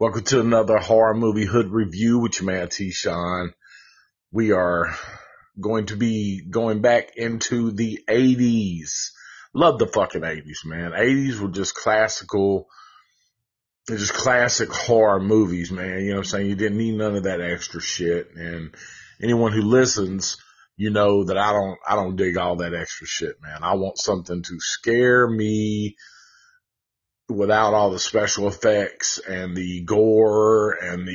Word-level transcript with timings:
Welcome 0.00 0.24
to 0.24 0.40
another 0.40 0.78
horror 0.78 1.14
movie 1.14 1.44
hood 1.44 1.70
review 1.70 2.18
with 2.18 2.40
your 2.40 2.50
man 2.50 2.68
T-Shon. 2.68 3.54
We 4.32 4.50
are 4.50 4.92
going 5.60 5.86
to 5.86 5.96
be 5.96 6.42
going 6.50 6.80
back 6.80 7.16
into 7.16 7.70
the 7.70 8.00
80s. 8.08 9.10
Love 9.54 9.78
the 9.78 9.86
fucking 9.86 10.22
80s, 10.22 10.64
man. 10.64 10.90
80s 10.90 11.38
were 11.38 11.48
just 11.48 11.76
classical, 11.76 12.66
just 13.88 14.12
classic 14.12 14.68
horror 14.72 15.20
movies, 15.20 15.70
man. 15.70 16.00
You 16.00 16.08
know 16.08 16.16
what 16.16 16.18
I'm 16.18 16.24
saying? 16.24 16.46
You 16.48 16.56
didn't 16.56 16.78
need 16.78 16.98
none 16.98 17.14
of 17.14 17.22
that 17.22 17.40
extra 17.40 17.80
shit. 17.80 18.34
And 18.34 18.74
anyone 19.22 19.52
who 19.52 19.62
listens, 19.62 20.38
you 20.76 20.90
know 20.90 21.22
that 21.22 21.38
I 21.38 21.52
don't, 21.52 21.78
I 21.88 21.94
don't 21.94 22.16
dig 22.16 22.36
all 22.36 22.56
that 22.56 22.74
extra 22.74 23.06
shit, 23.06 23.40
man. 23.40 23.62
I 23.62 23.74
want 23.74 23.98
something 23.98 24.42
to 24.42 24.58
scare 24.58 25.28
me, 25.28 25.94
without 27.28 27.72
all 27.72 27.90
the 27.90 27.98
special 27.98 28.48
effects 28.48 29.18
and 29.18 29.56
the 29.56 29.82
gore 29.82 30.72
and 30.72 31.08
the, 31.08 31.12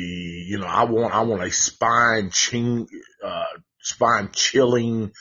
you 0.47 0.57
know, 0.57 0.65
I 0.65 0.85
want, 0.85 1.13
I 1.13 1.21
want 1.21 1.43
a 1.43 1.51
spine 1.51 2.31
ching, 2.31 2.87
uh, 3.23 3.45
spine 3.81 4.29
chilling, 4.33 5.11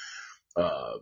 uh, 0.57 0.95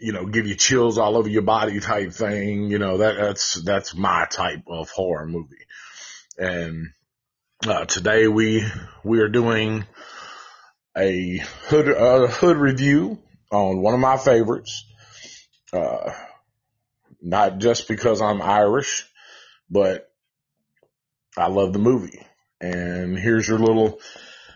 you 0.00 0.12
know, 0.12 0.26
give 0.26 0.46
you 0.46 0.54
chills 0.54 0.96
all 0.96 1.16
over 1.16 1.28
your 1.28 1.42
body 1.42 1.78
type 1.80 2.12
thing. 2.12 2.70
You 2.70 2.78
know, 2.78 2.98
that, 2.98 3.16
that's, 3.16 3.62
that's 3.62 3.94
my 3.94 4.26
type 4.30 4.62
of 4.66 4.90
horror 4.90 5.26
movie. 5.26 5.56
And, 6.38 6.86
uh, 7.66 7.84
today 7.84 8.28
we, 8.28 8.64
we 9.04 9.20
are 9.20 9.28
doing 9.28 9.84
a 10.96 11.42
hood, 11.66 11.88
uh, 11.88 12.28
hood 12.28 12.56
review 12.56 13.18
on 13.52 13.82
one 13.82 13.92
of 13.92 14.00
my 14.00 14.16
favorites. 14.16 14.86
Not 17.22 17.58
just 17.58 17.88
because 17.88 18.22
I'm 18.22 18.40
Irish, 18.40 19.06
but 19.68 20.10
I 21.36 21.48
love 21.48 21.72
the 21.72 21.78
movie. 21.78 22.20
And 22.60 23.18
here's 23.18 23.46
your 23.46 23.58
little, 23.58 24.00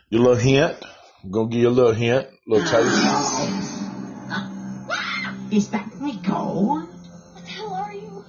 your 0.09 0.23
little 0.23 0.37
hint. 0.37 0.77
I'm 1.23 1.31
gonna 1.31 1.49
give 1.49 1.61
you 1.61 1.69
a 1.69 1.71
little 1.71 1.93
hint, 1.93 2.29
little 2.47 2.67
taste. 2.67 3.03
Is 5.53 5.69
that 5.71 6.01
me 6.01 6.17
gold? 6.27 6.89
What 6.89 7.45
the 7.45 7.51
hell 7.51 7.75
are 7.75 7.95
you? 7.95 8.25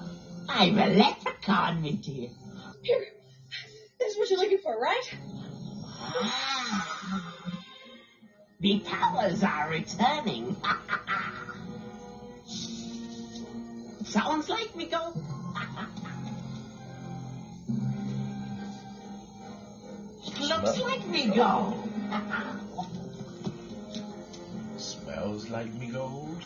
I'm 0.50 0.78
a 0.78 0.88
leprechaun, 0.88 1.82
me 1.82 1.94
dear. 1.94 2.30
Here. 2.84 3.06
This 4.00 4.14
is 4.14 4.18
what 4.20 4.30
you're 4.30 4.40
looking 4.40 4.60
for, 4.60 4.80
right? 4.80 5.18
Ah. 6.18 6.66
Me 8.60 8.80
powers 8.80 9.44
are 9.44 9.70
returning. 9.70 10.56
Sounds 14.06 14.50
like 14.50 14.76
me 14.76 14.86
gold. 14.86 15.22
Looks 20.40 20.80
like 20.80 21.08
me 21.08 21.28
gold. 21.36 21.90
Smells 24.78 25.50
like 25.50 25.74
me 25.74 25.88
gold. 25.88 26.46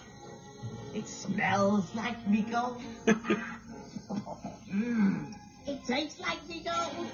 It 0.93 1.07
smells 1.07 1.93
like 1.95 2.27
me 2.27 2.41
gold. 2.43 2.81
Mmm. 4.73 5.33
It 5.67 5.85
tastes 5.85 6.19
like 6.19 6.47
me 6.47 6.63
gold. 6.65 7.07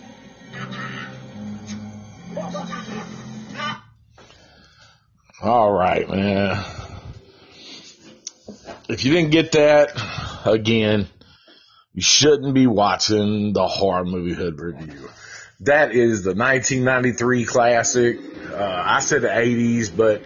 All 5.41 5.71
right, 5.71 6.09
man. 6.09 6.63
If 8.87 9.03
you 9.03 9.13
didn't 9.13 9.31
get 9.31 9.51
that, 9.53 9.91
again, 10.45 11.07
you 11.93 12.01
shouldn't 12.01 12.53
be 12.53 12.67
watching 12.67 13.53
the 13.53 13.67
horror 13.67 14.05
movie 14.05 14.33
hood 14.33 14.59
review. 14.59 15.09
That 15.61 15.93
is 15.93 16.23
the 16.23 16.35
1993 16.35 17.45
classic. 17.45 18.19
Uh, 18.51 18.83
I 18.85 18.99
said 18.99 19.21
the 19.21 19.29
80s, 19.29 19.95
but 19.95 20.21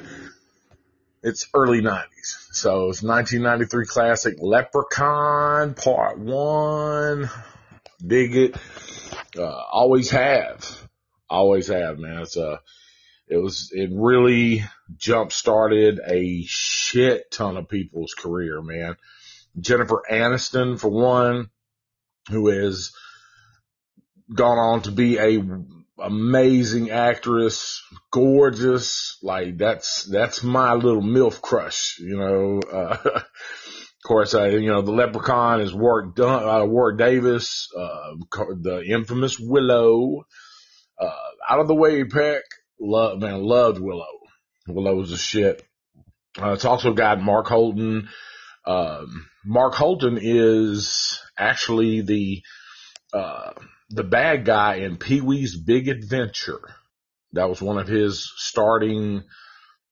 it's 1.21 1.47
early 1.53 1.81
90s. 1.81 2.07
So 2.51 2.89
it's 2.89 3.03
1993 3.03 3.85
classic 3.85 4.35
Leprechaun 4.39 5.75
Part 5.75 6.17
1. 6.17 7.29
Dig 8.05 8.35
it. 8.35 8.57
Uh, 9.37 9.43
always 9.71 10.09
have. 10.09 10.89
Always 11.29 11.67
have, 11.67 11.99
man. 11.99 12.21
It's 12.21 12.37
a, 12.37 12.59
it 13.27 13.37
was, 13.37 13.69
it 13.71 13.91
really 13.93 14.63
jump 14.97 15.31
started 15.31 15.99
a 16.05 16.43
shit 16.47 17.29
ton 17.29 17.57
of 17.57 17.69
people's 17.69 18.15
career, 18.15 18.61
man. 18.61 18.95
Jennifer 19.59 20.03
Aniston, 20.09 20.79
for 20.79 20.89
one, 20.89 21.49
who 22.29 22.49
has 22.49 22.91
gone 24.33 24.57
on 24.57 24.81
to 24.83 24.91
be 24.91 25.17
a 25.17 25.41
amazing 26.01 26.91
actress, 26.91 27.83
gorgeous. 28.11 29.17
Like 29.21 29.57
that's 29.57 30.03
that's 30.03 30.43
my 30.43 30.73
little 30.73 31.01
milf 31.01 31.41
crush, 31.41 31.99
you 31.99 32.17
know. 32.17 32.61
Uh, 32.61 32.97
of 33.05 33.23
course, 34.05 34.33
I 34.33 34.49
you 34.49 34.69
know 34.69 34.81
the 34.81 34.91
Leprechaun 34.91 35.61
is 35.61 35.73
Warwick 35.73 36.15
Dun- 36.15 36.47
uh, 36.47 36.65
Warwick 36.65 36.97
Davis, 36.97 37.69
uh, 37.77 38.15
the 38.31 38.83
infamous 38.87 39.39
Willow. 39.39 40.25
Uh, 40.99 41.11
out 41.49 41.59
of 41.59 41.67
the 41.67 41.75
way, 41.75 42.03
Peck. 42.03 42.43
Love 42.79 43.19
man, 43.19 43.43
loved 43.43 43.79
Willow. 43.79 44.05
Willow 44.67 44.95
was 44.95 45.11
a 45.11 45.17
shit. 45.17 45.63
Uh, 46.41 46.51
it's 46.51 46.65
also 46.65 46.93
got 46.93 47.21
Mark 47.21 47.47
Holton. 47.47 48.09
Um, 48.69 49.27
Mark 49.43 49.73
Holton 49.73 50.19
is 50.21 51.19
actually 51.37 52.01
the 52.01 52.43
uh, 53.11 53.53
the 53.89 54.03
bad 54.03 54.45
guy 54.45 54.75
in 54.75 54.97
Pee 54.97 55.21
Wee's 55.21 55.57
Big 55.57 55.87
Adventure. 55.87 56.61
That 57.33 57.49
was 57.49 57.59
one 57.59 57.79
of 57.79 57.87
his 57.87 58.31
starting 58.35 59.23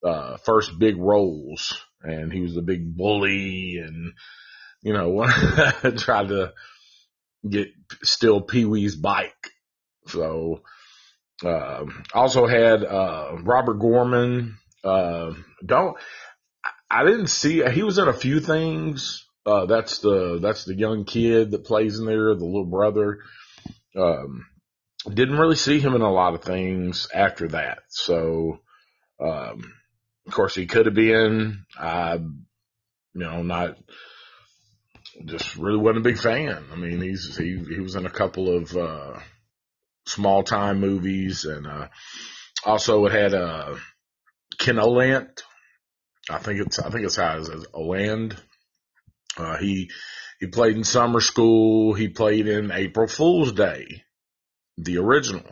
uh, 0.04 0.38
first 0.38 0.78
big 0.78 0.96
roles, 0.98 1.76
and 2.04 2.32
he 2.32 2.42
was 2.42 2.54
the 2.54 2.62
big 2.62 2.96
bully, 2.96 3.78
and 3.84 4.14
you 4.84 4.94
know 4.94 5.26
tried 5.98 6.28
to 6.28 6.54
get 7.50 7.70
steal 8.04 8.42
Pee 8.42 8.66
Wee's 8.66 8.96
bike. 8.96 9.50
So 10.06 10.62
uh, 11.44 11.86
also 12.14 12.46
had 12.46 12.84
uh, 12.84 13.38
Robert 13.42 13.80
Gorman. 13.80 14.60
Uh, 14.84 15.34
don't 15.66 15.98
I 16.90 17.04
didn't 17.04 17.28
see 17.28 17.64
he 17.70 17.84
was 17.84 17.98
in 17.98 18.08
a 18.08 18.14
few 18.14 18.40
things. 18.40 19.26
Uh, 19.46 19.66
that's 19.66 20.00
the 20.00 20.40
that's 20.42 20.66
the 20.66 20.76
young 20.76 21.06
kid 21.06 21.52
that 21.52 21.66
plays 21.66 22.00
in 22.00 22.06
there, 22.06 22.36
the 22.36 22.46
little 22.46 22.66
brother. 22.66 23.20
Um, 23.96 24.46
didn't 25.14 25.38
really 25.38 25.56
see 25.56 25.80
him 25.80 25.96
in 25.96 26.02
a 26.02 26.12
lot 26.12 26.34
of 26.34 26.44
things 26.44 27.08
after 27.14 27.48
that. 27.50 27.80
So, 27.90 28.60
um, 29.20 29.74
of 30.26 30.34
course, 30.34 30.56
he 30.56 30.66
could 30.66 30.86
have 30.86 30.96
been. 30.96 31.66
I, 31.78 32.16
you 32.16 33.24
know, 33.24 33.42
not 33.42 33.78
just 35.26 35.56
really 35.56 35.78
wasn't 35.78 36.06
a 36.06 36.10
big 36.10 36.20
fan. 36.20 36.64
I 36.72 36.76
mean, 36.76 37.02
he's 37.02 37.36
he 37.38 37.64
he 37.70 37.80
was 37.80 37.96
in 37.96 38.06
a 38.06 38.12
couple 38.12 38.56
of 38.56 38.76
uh, 38.76 39.20
small 40.06 40.44
time 40.44 40.80
movies, 40.80 41.46
and 41.46 41.66
uh, 41.66 41.88
also 42.66 43.06
it 43.06 43.12
had 43.12 43.34
uh, 43.34 43.76
Ken 44.58 44.76
Olant. 44.76 45.42
I 46.30 46.40
think 46.40 46.60
it's 46.60 46.80
I 46.80 46.90
think 46.90 47.06
it's 47.06 47.16
how 47.16 47.38
it's 47.38 47.50
Oland. 47.74 48.38
Uh, 49.38 49.58
he 49.58 49.90
he 50.40 50.48
played 50.48 50.76
in 50.76 50.84
Summer 50.84 51.22
School. 51.22 51.94
He 51.94 52.10
played 52.10 52.48
in 52.48 52.72
April 52.72 53.08
Fool's 53.08 53.52
Day, 53.52 54.04
the 54.78 54.98
original. 54.98 55.46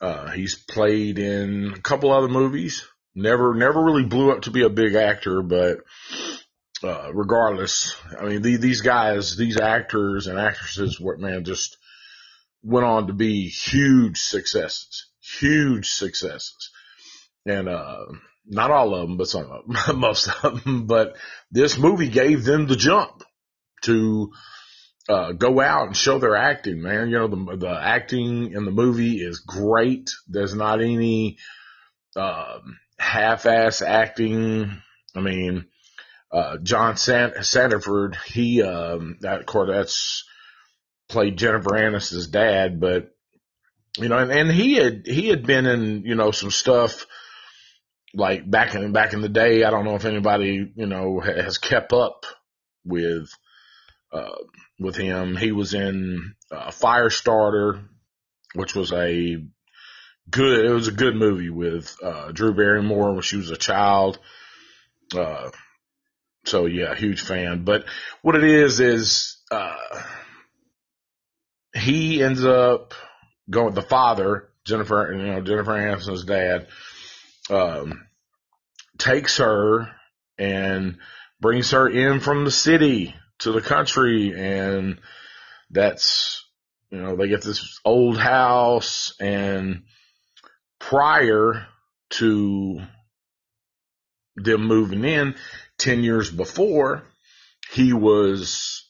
Uh, 0.00 0.30
he's 0.30 0.54
played 0.54 1.18
in 1.18 1.74
a 1.76 1.80
couple 1.80 2.10
other 2.10 2.28
movies. 2.28 2.86
Never 3.14 3.54
never 3.54 3.82
really 3.82 4.04
blew 4.04 4.32
up 4.32 4.42
to 4.42 4.50
be 4.50 4.62
a 4.62 4.70
big 4.70 4.94
actor, 4.94 5.42
but 5.42 5.80
uh, 6.82 7.12
regardless, 7.12 7.94
I 8.18 8.24
mean 8.24 8.42
the, 8.42 8.56
these 8.56 8.80
guys, 8.80 9.36
these 9.36 9.60
actors 9.60 10.26
and 10.26 10.38
actresses, 10.38 10.98
what 10.98 11.18
man 11.18 11.44
just 11.44 11.76
went 12.62 12.86
on 12.86 13.06
to 13.08 13.12
be 13.12 13.48
huge 13.48 14.18
successes, 14.18 15.06
huge 15.20 15.88
successes, 15.88 16.70
and 17.44 17.68
uh, 17.68 18.06
not 18.46 18.70
all 18.70 18.94
of 18.94 19.08
them, 19.08 19.16
but 19.16 19.28
some 19.28 19.50
of 19.50 19.66
them, 19.66 19.98
most 20.00 20.28
of 20.42 20.64
them. 20.64 20.86
But 20.86 21.16
this 21.50 21.78
movie 21.78 22.08
gave 22.08 22.44
them 22.44 22.66
the 22.66 22.76
jump 22.76 23.22
to 23.82 24.32
uh, 25.08 25.32
go 25.32 25.60
out 25.60 25.86
and 25.88 25.96
show 25.96 26.18
their 26.18 26.36
acting, 26.36 26.82
man. 26.82 27.10
You 27.10 27.18
know, 27.18 27.28
the, 27.28 27.56
the 27.56 27.80
acting 27.80 28.52
in 28.52 28.64
the 28.64 28.70
movie 28.70 29.16
is 29.16 29.40
great. 29.40 30.10
There's 30.28 30.54
not 30.54 30.80
any 30.80 31.38
uh, 32.16 32.58
half-ass 32.98 33.82
acting. 33.82 34.70
I 35.14 35.20
mean, 35.20 35.66
uh, 36.32 36.58
John 36.62 36.96
Sant- 36.96 37.34
Sanderford, 37.42 38.16
he, 38.26 38.62
um, 38.62 39.16
that, 39.20 39.52
of 39.52 39.68
that's 39.68 40.24
played 41.08 41.36
Jennifer 41.36 41.70
Aniston's 41.70 42.28
dad, 42.28 42.80
but, 42.80 43.10
you 43.98 44.08
know, 44.08 44.18
and, 44.18 44.30
and 44.30 44.50
he 44.50 44.74
had, 44.74 45.02
he 45.06 45.28
had 45.28 45.44
been 45.44 45.66
in, 45.66 46.04
you 46.04 46.14
know, 46.14 46.30
some 46.30 46.52
stuff, 46.52 47.06
like 48.14 48.50
back 48.50 48.74
in 48.74 48.92
back 48.92 49.12
in 49.12 49.22
the 49.22 49.28
day. 49.28 49.64
I 49.64 49.70
don't 49.70 49.84
know 49.84 49.96
if 49.96 50.04
anybody 50.04 50.72
you 50.74 50.86
know 50.86 51.20
has 51.20 51.58
kept 51.58 51.92
up 51.92 52.26
with 52.84 53.30
uh, 54.12 54.36
with 54.78 54.96
him. 54.96 55.36
He 55.36 55.52
was 55.52 55.74
in 55.74 56.34
uh, 56.50 56.70
Firestarter. 56.70 57.84
which 58.54 58.74
was 58.74 58.92
a 58.92 59.36
good, 60.30 60.64
it 60.64 60.72
was 60.72 60.88
a 60.88 60.92
good 60.92 61.14
movie 61.14 61.50
with, 61.50 61.96
uh, 62.02 62.32
Drew 62.32 62.54
Barrymore 62.54 63.12
when 63.12 63.22
she 63.22 63.36
was 63.36 63.50
a 63.50 63.56
child. 63.56 64.18
Uh, 65.16 65.50
so 66.44 66.66
yeah, 66.66 66.94
huge 66.94 67.20
fan. 67.20 67.64
But 67.64 67.84
what 68.22 68.36
it 68.36 68.44
is, 68.44 68.80
is, 68.80 69.36
uh, 69.50 70.02
he 71.74 72.22
ends 72.22 72.44
up 72.44 72.94
going, 73.48 73.74
the 73.74 73.82
father, 73.82 74.48
Jennifer, 74.64 75.12
you 75.12 75.26
know, 75.26 75.40
Jennifer 75.40 75.72
Aniston's 75.72 76.24
dad, 76.24 76.66
um, 77.50 78.06
takes 78.98 79.38
her 79.38 79.88
and 80.38 80.98
brings 81.40 81.70
her 81.70 81.88
in 81.88 82.20
from 82.20 82.44
the 82.44 82.50
city 82.50 83.14
to 83.40 83.52
the 83.52 83.60
country. 83.60 84.32
And 84.36 84.98
that's, 85.70 86.44
you 86.90 86.98
know, 87.00 87.16
they 87.16 87.28
get 87.28 87.42
this 87.42 87.80
old 87.84 88.18
house. 88.18 89.14
And 89.20 89.82
prior 90.78 91.66
to 92.10 92.80
them 94.36 94.66
moving 94.66 95.04
in 95.04 95.34
10 95.78 96.02
years 96.02 96.30
before, 96.30 97.04
he 97.72 97.92
was 97.92 98.86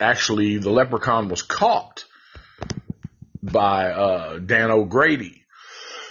actually, 0.00 0.58
the 0.58 0.70
leprechaun 0.70 1.28
was 1.28 1.42
caught 1.42 2.04
by, 3.42 3.90
uh, 3.90 4.38
Dan 4.38 4.70
O'Grady, 4.70 5.42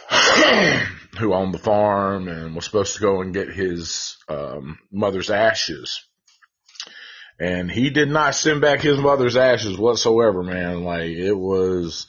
who 1.18 1.33
owned 1.33 1.54
the 1.54 1.60
farm 1.60 2.27
and 2.27 2.56
was 2.56 2.65
supposed 2.65 2.95
to 2.95 3.01
go 3.01 3.21
and 3.21 3.33
get 3.33 3.50
his, 3.50 4.18
um, 4.27 4.80
mother's 4.92 5.30
ashes. 5.30 6.04
And 7.39 7.69
he 7.69 7.89
did 7.89 8.10
not 8.10 8.36
send 8.36 8.62
back 8.62 8.81
his 8.81 8.98
mother's 8.98 9.38
ashes 9.38 9.77
whatsoever, 9.77 10.44
man. 10.44 10.83
Like, 10.83 11.10
it 11.10 11.33
was, 11.33 12.07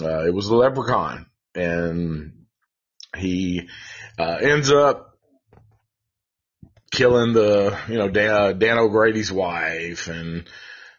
uh, 0.00 0.26
it 0.26 0.34
was 0.34 0.48
the 0.48 0.56
leprechaun. 0.56 1.26
And 1.54 2.32
he, 3.16 3.68
uh, 4.18 4.38
ends 4.40 4.70
up 4.70 5.18
killing 6.92 7.32
the, 7.32 7.76
you 7.88 7.98
know, 7.98 8.08
Dan, 8.08 8.58
Dan 8.58 8.78
O'Grady's 8.78 9.32
wife 9.32 10.08
and 10.08 10.48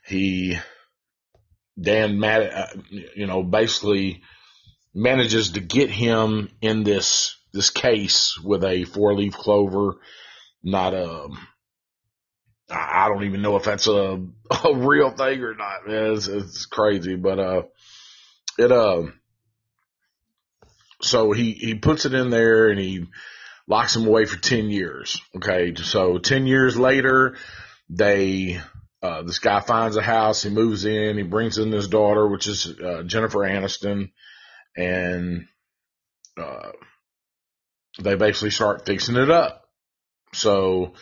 he, 0.06 0.58
Dan, 1.80 2.19
Matt, 2.19 2.54
uh, 2.54 2.81
you 3.16 3.28
know, 3.28 3.44
basically 3.44 4.22
manages 4.94 5.51
to 5.51 5.60
get 5.60 5.90
him 5.90 6.50
in 6.62 6.84
this, 6.84 7.38
this 7.54 7.69
case 7.69 8.38
with 8.40 8.63
a 8.63 8.84
four 8.84 9.16
leaf 9.16 9.34
clover, 9.34 9.95
not 10.63 10.94
a, 10.94 11.28
I 12.69 13.07
don't 13.10 13.25
even 13.25 13.42
know 13.42 13.56
if 13.56 13.63
that's 13.63 13.88
a, 13.88 13.92
a 14.66 14.75
real 14.75 15.12
thing 15.12 15.42
or 15.42 15.56
not, 15.56 15.88
man. 15.88 16.13
It's, 16.13 16.28
it's 16.28 16.66
crazy, 16.66 17.16
but, 17.16 17.40
uh, 17.40 17.63
it, 18.57 18.72
uh, 18.72 19.04
so 21.01 21.31
he, 21.31 21.51
he 21.51 21.75
puts 21.75 22.06
it 22.06 22.13
in 22.13 22.30
there 22.30 22.69
and 22.69 22.80
he 22.80 23.07
locks 23.68 23.95
him 23.95 24.07
away 24.07 24.25
for 24.25 24.40
10 24.40 24.69
years. 24.69 25.19
Okay. 25.36 25.74
So 25.75 26.18
10 26.18 26.48
years 26.48 26.78
later, 26.78 27.36
they, 27.90 28.62
uh, 29.01 29.24
this 29.24 29.40
guy 29.40 29.60
finds 29.60 29.98
a 29.98 30.01
house, 30.01 30.44
he 30.44 30.50
moves 30.50 30.86
in, 30.86 31.18
he 31.18 31.24
brings 31.24 31.57
in 31.57 31.72
his 31.72 31.88
daughter, 31.88 32.28
which 32.28 32.48
is, 32.48 32.68
uh, 32.80 33.04
Jennifer 33.04 33.40
Aniston, 33.40 34.12
and, 34.75 35.48
uh, 36.38 36.72
they 38.00 38.16
basically 38.16 38.50
start 38.50 38.86
fixing 38.86 39.16
it 39.16 39.30
up. 39.30 39.66
So 40.34 40.94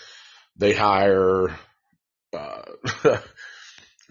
they 0.57 0.73
hire, 0.73 1.57
uh, 2.33 2.61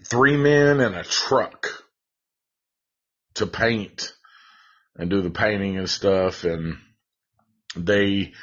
three 0.05 0.37
men 0.37 0.79
and 0.79 0.95
a 0.95 1.03
truck 1.03 1.67
to 3.35 3.45
paint 3.47 4.13
and 4.95 5.09
do 5.09 5.21
the 5.21 5.29
painting 5.29 5.77
and 5.77 5.89
stuff. 5.89 6.43
And 6.43 6.77
they 7.75 8.33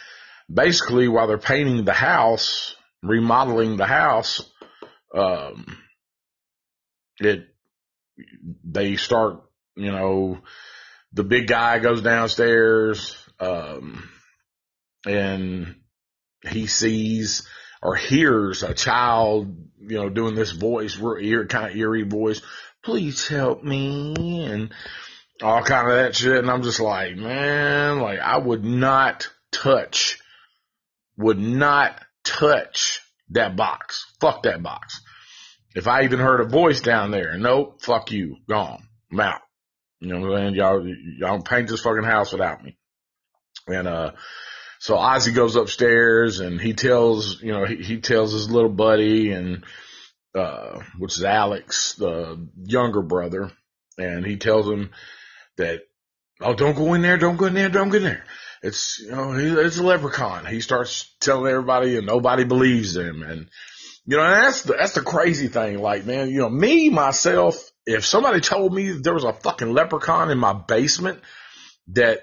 basically, 0.52 1.08
while 1.08 1.26
they're 1.26 1.38
painting 1.38 1.84
the 1.84 1.92
house, 1.92 2.74
remodeling 3.02 3.76
the 3.76 3.86
house, 3.86 4.42
um, 5.14 5.78
it, 7.18 7.48
they 8.64 8.96
start, 8.96 9.42
you 9.76 9.92
know, 9.92 10.38
the 11.12 11.24
big 11.24 11.46
guy 11.46 11.78
goes 11.78 12.02
downstairs, 12.02 13.16
um, 13.40 14.08
and 15.06 15.76
he 16.48 16.66
sees 16.66 17.48
or 17.82 17.94
hears 17.94 18.62
a 18.62 18.74
child, 18.74 19.56
you 19.80 19.96
know, 19.96 20.08
doing 20.08 20.34
this 20.34 20.50
voice, 20.50 20.98
ear, 21.20 21.46
kind 21.46 21.70
of 21.70 21.76
eerie 21.76 22.02
voice, 22.02 22.42
please 22.84 23.28
help 23.28 23.62
me, 23.62 24.44
and 24.44 24.72
all 25.42 25.62
kind 25.62 25.88
of 25.88 25.96
that 25.96 26.16
shit. 26.16 26.38
And 26.38 26.50
I'm 26.50 26.62
just 26.62 26.80
like, 26.80 27.16
man, 27.16 28.00
like 28.00 28.18
I 28.18 28.38
would 28.38 28.64
not 28.64 29.28
touch, 29.52 30.18
would 31.16 31.38
not 31.38 32.00
touch 32.24 33.00
that 33.30 33.56
box. 33.56 34.06
Fuck 34.20 34.42
that 34.42 34.62
box. 34.62 35.00
If 35.74 35.86
I 35.86 36.04
even 36.04 36.18
heard 36.18 36.40
a 36.40 36.48
voice 36.48 36.80
down 36.80 37.10
there, 37.10 37.36
nope, 37.36 37.82
fuck 37.82 38.10
you, 38.10 38.36
gone, 38.48 38.88
I'm 39.12 39.20
out. 39.20 39.40
You 40.00 40.08
know 40.08 40.20
what 40.20 40.38
I'm 40.38 40.38
saying? 40.38 40.54
Y'all, 40.54 40.86
y'all 41.18 41.42
paint 41.42 41.68
this 41.68 41.80
fucking 41.80 42.04
house 42.04 42.32
without 42.32 42.62
me. 42.62 42.76
And, 43.66 43.88
uh, 43.88 44.12
so 44.80 44.96
Ozzy 44.96 45.34
goes 45.34 45.56
upstairs 45.56 46.38
and 46.40 46.60
he 46.60 46.72
tells, 46.72 47.42
you 47.42 47.52
know, 47.52 47.64
he, 47.64 47.76
he 47.76 48.00
tells 48.00 48.32
his 48.32 48.50
little 48.50 48.70
buddy 48.70 49.32
and, 49.32 49.64
uh, 50.34 50.80
which 50.98 51.16
is 51.16 51.24
Alex, 51.24 51.94
the 51.94 52.48
younger 52.62 53.02
brother, 53.02 53.50
and 53.96 54.24
he 54.24 54.36
tells 54.36 54.68
him 54.68 54.90
that, 55.56 55.80
oh, 56.40 56.54
don't 56.54 56.76
go 56.76 56.94
in 56.94 57.02
there, 57.02 57.18
don't 57.18 57.36
go 57.36 57.46
in 57.46 57.54
there, 57.54 57.68
don't 57.68 57.88
go 57.88 57.96
in 57.96 58.04
there. 58.04 58.24
It's, 58.62 59.00
you 59.00 59.10
know, 59.10 59.32
he, 59.32 59.46
it's 59.46 59.78
a 59.78 59.82
leprechaun. 59.82 60.46
He 60.46 60.60
starts 60.60 61.12
telling 61.20 61.50
everybody 61.50 61.96
and 61.96 62.06
nobody 62.06 62.44
believes 62.44 62.96
him. 62.96 63.22
And, 63.22 63.48
you 64.04 64.16
know, 64.16 64.22
and 64.22 64.44
that's 64.44 64.62
the, 64.62 64.74
that's 64.74 64.94
the 64.94 65.02
crazy 65.02 65.48
thing. 65.48 65.78
Like, 65.78 66.06
man, 66.06 66.30
you 66.30 66.38
know, 66.38 66.48
me, 66.48 66.88
myself, 66.88 67.67
if 67.88 68.04
somebody 68.04 68.40
told 68.40 68.74
me 68.74 68.90
there 68.90 69.14
was 69.14 69.24
a 69.24 69.32
fucking 69.32 69.72
leprechaun 69.72 70.30
in 70.30 70.36
my 70.36 70.52
basement 70.52 71.20
that 71.88 72.20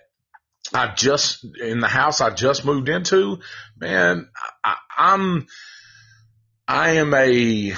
I 0.72 0.94
just 0.94 1.44
in 1.60 1.80
the 1.80 1.88
house 1.88 2.22
I 2.22 2.30
just 2.30 2.66
moved 2.66 2.88
into, 2.88 3.40
man, 3.78 4.30
I, 4.64 4.76
I'm 4.96 5.48
I 6.68 6.92
am 6.92 7.14
a 7.16 7.74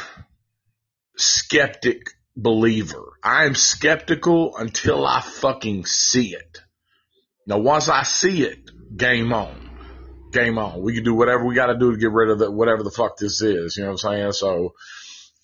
skeptic 1.16 2.12
believer. 2.36 3.14
I 3.24 3.46
am 3.46 3.56
skeptical 3.56 4.58
until 4.58 5.06
I 5.06 5.22
fucking 5.22 5.86
see 5.86 6.36
it. 6.36 6.60
Now 7.46 7.60
once 7.60 7.88
I 7.88 8.04
see 8.04 8.44
it, 8.44 8.70
game 8.98 9.32
on. 9.32 9.64
Game 10.34 10.58
on. 10.58 10.82
We 10.82 10.94
can 10.94 11.06
do 11.06 11.16
whatever 11.16 11.46
we 11.46 11.56
gotta 11.56 11.78
do 11.78 11.94
to 11.94 11.98
get 11.98 12.12
rid 12.12 12.32
of 12.32 12.40
the, 12.40 12.52
whatever 12.52 12.84
the 12.84 12.92
fuck 12.92 13.18
this 13.18 13.42
is. 13.42 13.78
You 13.78 13.84
know 13.84 13.92
what 13.92 14.04
I'm 14.04 14.12
saying? 14.12 14.32
So, 14.34 14.74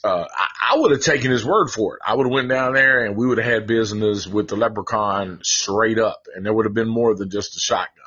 uh, 0.04 0.26
I, 0.30 0.74
I 0.74 0.78
would 0.78 0.92
have 0.92 1.02
taken 1.02 1.32
his 1.32 1.46
word 1.46 1.70
for 1.70 1.96
it. 1.96 2.02
I 2.06 2.16
would 2.16 2.26
have 2.26 2.34
went 2.34 2.50
down 2.50 2.74
there 2.74 3.06
and 3.06 3.16
we 3.16 3.26
would 3.26 3.38
have 3.38 3.52
had 3.52 3.68
business 3.68 4.28
with 4.28 4.50
the 4.50 4.56
leprechaun 4.56 5.40
straight 5.44 6.00
up 6.00 6.28
and 6.34 6.46
there 6.46 6.54
would 6.54 6.66
have 6.66 6.74
been 6.74 6.90
more 6.90 7.16
than 7.16 7.30
just 7.30 7.56
a 7.56 7.60
shotgun. 7.60 8.04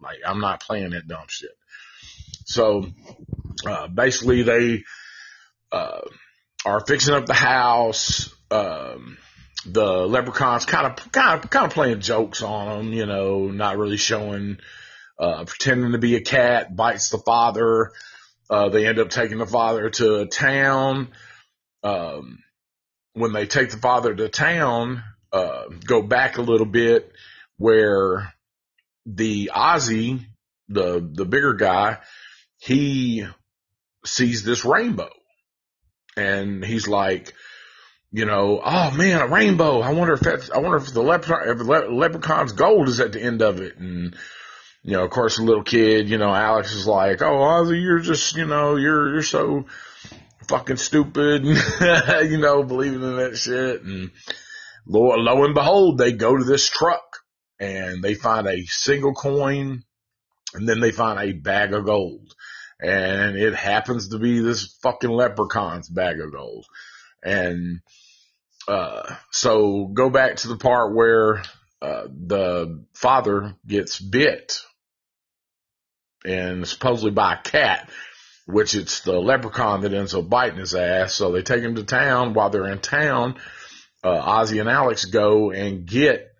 Like 0.00 0.18
I'm 0.24 0.40
not 0.40 0.60
playing 0.60 0.90
that 0.90 1.08
dumb 1.08 1.26
shit. 1.28 1.50
So, 2.44 2.86
uh, 3.66 3.88
basically 3.88 4.42
they, 4.42 4.84
uh, 5.72 6.00
are 6.64 6.84
fixing 6.86 7.14
up 7.14 7.26
the 7.26 7.34
house. 7.34 8.32
Um, 8.50 9.18
the 9.66 9.84
leprechauns 9.84 10.66
kind 10.66 10.86
of, 10.86 11.12
kind 11.12 11.42
of, 11.42 11.50
kind 11.50 11.66
of 11.66 11.72
playing 11.72 12.00
jokes 12.00 12.42
on 12.42 12.68
them, 12.68 12.92
you 12.92 13.06
know, 13.06 13.48
not 13.48 13.76
really 13.76 13.96
showing, 13.96 14.58
uh, 15.18 15.44
pretending 15.44 15.92
to 15.92 15.98
be 15.98 16.16
a 16.16 16.20
cat, 16.20 16.74
bites 16.74 17.10
the 17.10 17.18
father. 17.18 17.92
Uh, 18.48 18.68
they 18.68 18.86
end 18.86 18.98
up 18.98 19.10
taking 19.10 19.38
the 19.38 19.46
father 19.46 19.90
to 19.90 20.26
town 20.26 21.08
um, 21.82 22.38
when 23.12 23.32
they 23.32 23.46
take 23.46 23.70
the 23.70 23.76
father 23.76 24.14
to 24.14 24.28
town, 24.28 25.02
uh, 25.32 25.64
go 25.84 26.02
back 26.02 26.38
a 26.38 26.42
little 26.42 26.66
bit 26.66 27.12
where 27.56 28.32
the 29.06 29.50
Ozzy, 29.54 30.20
the, 30.68 31.06
the 31.12 31.24
bigger 31.24 31.54
guy, 31.54 31.98
he 32.58 33.26
sees 34.04 34.44
this 34.44 34.64
rainbow 34.64 35.10
and 36.16 36.64
he's 36.64 36.88
like, 36.88 37.34
you 38.12 38.24
know, 38.24 38.60
oh 38.64 38.90
man, 38.92 39.20
a 39.20 39.26
rainbow. 39.28 39.80
I 39.80 39.92
wonder 39.92 40.14
if 40.14 40.20
that's, 40.20 40.50
I 40.50 40.58
wonder 40.58 40.78
if 40.78 40.92
the 40.92 41.02
if 41.04 41.58
the 41.58 41.88
leprechaun's 41.90 42.52
gold 42.52 42.88
is 42.88 43.00
at 43.00 43.12
the 43.12 43.22
end 43.22 43.40
of 43.40 43.60
it. 43.60 43.76
And, 43.76 44.16
you 44.82 44.92
know, 44.92 45.04
of 45.04 45.10
course, 45.10 45.36
the 45.36 45.44
little 45.44 45.62
kid, 45.62 46.08
you 46.08 46.18
know, 46.18 46.34
Alex 46.34 46.72
is 46.72 46.86
like, 46.86 47.22
oh, 47.22 47.38
Ozzy, 47.38 47.80
you're 47.80 48.00
just, 48.00 48.36
you 48.36 48.46
know, 48.46 48.76
you're, 48.76 49.12
you're 49.12 49.22
so, 49.22 49.66
fucking 50.50 50.76
stupid, 50.76 51.44
and, 51.44 51.56
you 52.30 52.38
know, 52.38 52.64
believing 52.64 53.02
in 53.02 53.16
that 53.16 53.36
shit. 53.36 53.82
And 53.82 54.10
lo, 54.86 55.14
lo 55.16 55.44
and 55.44 55.54
behold, 55.54 55.96
they 55.96 56.12
go 56.12 56.36
to 56.36 56.44
this 56.44 56.68
truck 56.68 57.18
and 57.60 58.02
they 58.02 58.14
find 58.14 58.46
a 58.46 58.66
single 58.66 59.14
coin 59.14 59.84
and 60.54 60.68
then 60.68 60.80
they 60.80 60.90
find 60.90 61.20
a 61.20 61.32
bag 61.32 61.72
of 61.72 61.84
gold. 61.84 62.34
And 62.80 63.36
it 63.36 63.54
happens 63.54 64.08
to 64.08 64.18
be 64.18 64.40
this 64.40 64.76
fucking 64.82 65.10
leprechaun's 65.10 65.88
bag 65.88 66.18
of 66.20 66.32
gold. 66.32 66.66
And 67.22 67.80
uh, 68.66 69.14
so 69.30 69.86
go 69.86 70.10
back 70.10 70.36
to 70.36 70.48
the 70.48 70.56
part 70.56 70.94
where 70.94 71.42
uh, 71.80 72.08
the 72.08 72.84
father 72.94 73.54
gets 73.66 74.00
bit 74.00 74.60
and 76.24 76.66
supposedly 76.66 77.10
by 77.10 77.34
a 77.34 77.42
cat, 77.42 77.88
which 78.52 78.74
it's 78.74 79.00
the 79.00 79.18
leprechaun 79.18 79.82
that 79.82 79.94
ends 79.94 80.14
up 80.14 80.28
biting 80.28 80.58
his 80.58 80.74
ass. 80.74 81.14
So 81.14 81.32
they 81.32 81.42
take 81.42 81.62
him 81.62 81.76
to 81.76 81.84
town. 81.84 82.34
While 82.34 82.50
they're 82.50 82.68
in 82.68 82.80
town, 82.80 83.36
uh, 84.02 84.20
Ozzy 84.20 84.60
and 84.60 84.68
Alex 84.68 85.04
go 85.04 85.50
and 85.50 85.86
get 85.86 86.32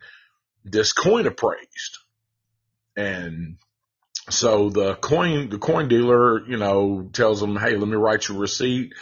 this 0.65 0.93
coin 0.93 1.27
appraised. 1.27 1.99
And 2.97 3.57
so 4.29 4.71
the 4.71 4.95
coin, 4.97 5.49
the 5.49 5.59
coin 5.59 5.89
dealer, 5.89 6.47
you 6.47 6.57
know, 6.57 7.09
tells 7.13 7.41
them, 7.41 7.57
Hey, 7.57 7.77
let 7.77 7.89
me 7.89 7.97
write 7.97 8.29
you 8.29 8.37
a 8.37 8.39
receipt. 8.39 8.93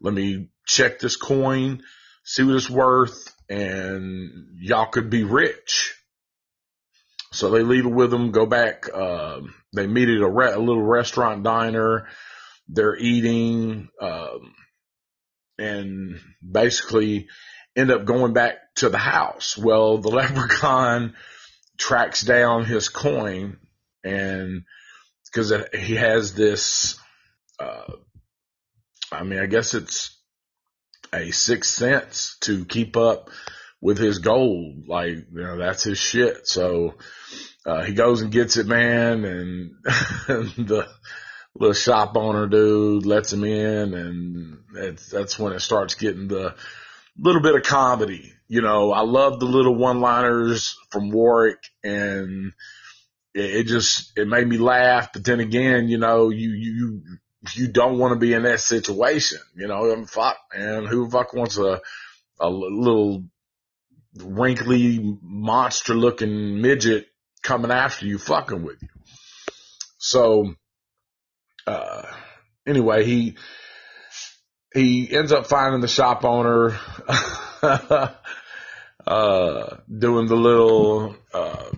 Let 0.00 0.14
me 0.14 0.48
check 0.66 0.98
this 0.98 1.16
coin, 1.16 1.82
see 2.24 2.42
what 2.42 2.56
it's 2.56 2.70
worth, 2.70 3.34
and 3.50 4.56
y'all 4.58 4.86
could 4.86 5.10
be 5.10 5.24
rich. 5.24 5.94
So 7.32 7.50
they 7.50 7.62
leave 7.62 7.86
it 7.86 7.92
with 7.92 8.10
them, 8.10 8.32
go 8.32 8.46
back, 8.46 8.88
uh, 8.92 9.40
they 9.72 9.86
meet 9.86 10.08
at 10.08 10.22
a, 10.22 10.28
re- 10.28 10.52
a 10.52 10.58
little 10.58 10.82
restaurant 10.82 11.42
diner. 11.42 12.08
They're 12.72 12.96
eating, 12.96 13.88
um, 14.00 14.54
and 15.58 16.20
basically 16.48 17.28
end 17.76 17.90
up 17.90 18.04
going 18.04 18.32
back 18.32 18.56
to 18.76 18.88
the 18.88 18.98
house. 18.98 19.56
Well, 19.58 19.98
the 19.98 20.08
leprechaun 20.10 21.14
tracks 21.78 22.22
down 22.22 22.64
his 22.64 22.88
coin 22.88 23.56
and 24.04 24.64
because 25.26 25.52
he 25.78 25.94
has 25.96 26.34
this, 26.34 26.98
uh, 27.58 27.92
I 29.12 29.22
mean, 29.22 29.38
I 29.38 29.46
guess 29.46 29.74
it's 29.74 30.16
a 31.12 31.30
sixth 31.30 31.76
sense 31.76 32.36
to 32.42 32.64
keep 32.64 32.96
up 32.96 33.30
with 33.80 33.98
his 33.98 34.18
gold. 34.18 34.88
Like, 34.88 35.14
you 35.32 35.42
know, 35.42 35.58
that's 35.58 35.84
his 35.84 35.98
shit. 35.98 36.48
So, 36.48 36.94
uh, 37.64 37.82
he 37.84 37.92
goes 37.92 38.22
and 38.22 38.32
gets 38.32 38.56
it, 38.56 38.66
man. 38.66 39.24
And 39.24 39.70
the 40.66 40.88
little 41.58 41.74
shop 41.74 42.16
owner 42.16 42.46
dude 42.46 43.06
lets 43.06 43.32
him 43.32 43.44
in. 43.44 43.94
And 43.94 44.58
that's, 44.72 45.10
that's 45.10 45.38
when 45.38 45.52
it 45.52 45.60
starts 45.60 45.94
getting 45.94 46.28
the 46.28 46.54
little 47.18 47.42
bit 47.42 47.54
of 47.54 47.62
comedy. 47.62 48.32
You 48.48 48.62
know, 48.62 48.92
I 48.92 49.02
love 49.02 49.38
the 49.38 49.46
little 49.46 49.74
one 49.74 50.00
liners 50.00 50.76
from 50.90 51.10
Warwick 51.10 51.58
and, 51.84 52.52
it, 53.34 53.56
it 53.56 53.66
just 53.66 54.12
it 54.16 54.28
made 54.28 54.46
me 54.46 54.58
laugh. 54.58 55.12
But 55.12 55.24
then 55.24 55.40
again, 55.40 55.88
you 55.88 55.98
know, 55.98 56.30
you 56.30 56.50
you 56.50 57.02
you 57.54 57.68
don't 57.68 57.98
want 57.98 58.12
to 58.12 58.18
be 58.18 58.32
in 58.32 58.42
that 58.42 58.60
situation. 58.60 59.38
You 59.54 59.68
know, 59.68 59.90
I 59.90 59.94
mean, 59.94 60.06
fuck, 60.06 60.36
and 60.52 60.86
who 60.86 61.08
fuck 61.10 61.32
wants 61.32 61.58
a 61.58 61.80
a 62.38 62.50
little 62.50 63.24
wrinkly 64.16 65.18
monster 65.22 65.94
looking 65.94 66.60
midget 66.60 67.06
coming 67.42 67.70
after 67.70 68.06
you, 68.06 68.18
fucking 68.18 68.62
with 68.62 68.82
you. 68.82 68.88
So, 69.98 70.54
uh, 71.70 72.02
anyway, 72.66 73.04
he 73.04 73.36
he 74.74 75.10
ends 75.10 75.32
up 75.32 75.46
finding 75.46 75.80
the 75.80 75.88
shop 75.88 76.24
owner. 76.24 76.78
uh, 79.06 79.76
doing 79.98 80.26
the 80.26 80.36
little, 80.36 81.16
uh, 81.34 81.70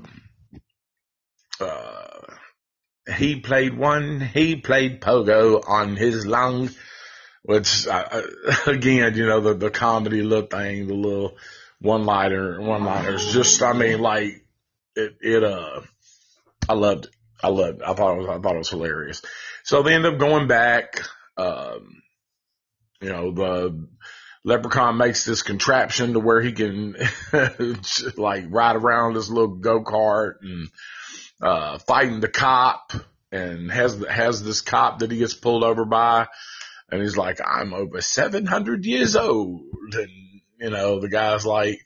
uh, 1.61 2.21
he 3.17 3.41
played 3.41 3.77
one, 3.77 4.21
he 4.21 4.57
played 4.57 5.01
pogo 5.01 5.63
on 5.67 5.97
his 5.97 6.27
lung, 6.27 6.71
which, 7.43 7.87
uh, 7.87 8.23
again, 8.67 9.15
you 9.17 9.27
know, 9.27 9.41
the, 9.41 9.55
the 9.55 9.71
comedy 9.71 10.23
little 10.23 10.47
thing, 10.47 10.87
the 10.87 10.95
little 10.95 11.37
one 11.81 12.05
liner, 12.05 12.61
one 12.61 12.85
liners, 12.85 13.33
just, 13.33 13.63
I 13.63 13.73
mean, 13.73 14.01
like, 14.01 14.45
it, 14.95 15.17
it, 15.21 15.43
uh, 15.43 15.81
I 16.69 16.75
loved 16.75 17.07
it. 17.07 17.11
I 17.43 17.49
loved 17.49 17.81
it. 17.81 17.85
I 17.87 17.95
thought 17.95 18.15
it 18.15 18.19
was, 18.19 18.29
I 18.29 18.39
thought 18.39 18.55
it 18.55 18.59
was 18.59 18.71
hilarious. 18.71 19.23
So 19.65 19.83
they 19.83 19.95
end 19.95 20.07
up 20.07 20.19
going 20.19 20.47
back, 20.47 21.01
um, 21.37 22.03
you 23.01 23.11
know, 23.11 23.33
the 23.33 23.89
leprechaun 24.45 24.97
makes 24.97 25.25
this 25.25 25.43
contraption 25.43 26.13
to 26.13 26.21
where 26.21 26.41
he 26.41 26.53
can 26.53 26.97
like 28.17 28.45
ride 28.49 28.77
around 28.77 29.15
this 29.15 29.29
little 29.29 29.57
go-kart 29.57 30.35
and, 30.43 30.69
uh, 31.41 31.79
fighting 31.79 32.21
the 32.21 32.29
cop 32.29 32.93
and 33.33 33.71
has, 33.71 34.05
has 34.09 34.43
this 34.43 34.61
cop 34.61 35.01
that 35.01 35.11
he 35.11 35.19
gets 35.19 35.35
pulled 35.35 35.65
over 35.65 35.85
by. 35.85 36.29
And 36.91 37.01
he's 37.01 37.17
like, 37.17 37.41
I'm 37.45 37.73
over 37.73 38.01
700 38.01 38.85
years 38.85 39.17
old. 39.17 39.63
And, 39.95 40.11
you 40.61 40.71
know, 40.71 41.01
the 41.01 41.09
guy's 41.09 41.47
like, 41.47 41.81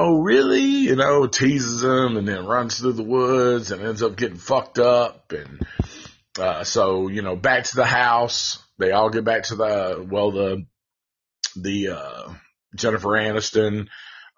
Oh, 0.00 0.20
really? 0.20 0.60
You 0.60 0.94
know, 0.94 1.26
teases 1.26 1.82
him 1.82 2.16
and 2.16 2.28
then 2.28 2.46
runs 2.46 2.78
through 2.78 2.92
the 2.92 3.02
woods 3.02 3.72
and 3.72 3.82
ends 3.82 4.00
up 4.00 4.14
getting 4.14 4.38
fucked 4.38 4.78
up. 4.78 5.32
And, 5.32 5.66
uh, 6.38 6.62
so, 6.62 7.08
you 7.08 7.20
know, 7.20 7.34
back 7.34 7.64
to 7.64 7.74
the 7.74 7.84
house. 7.84 8.62
They 8.78 8.92
all 8.92 9.10
get 9.10 9.24
back 9.24 9.42
to 9.44 9.56
the, 9.56 10.06
well, 10.08 10.30
the, 10.30 10.66
the, 11.56 11.88
uh, 11.88 12.32
Jennifer 12.76 13.08
Aniston, 13.08 13.88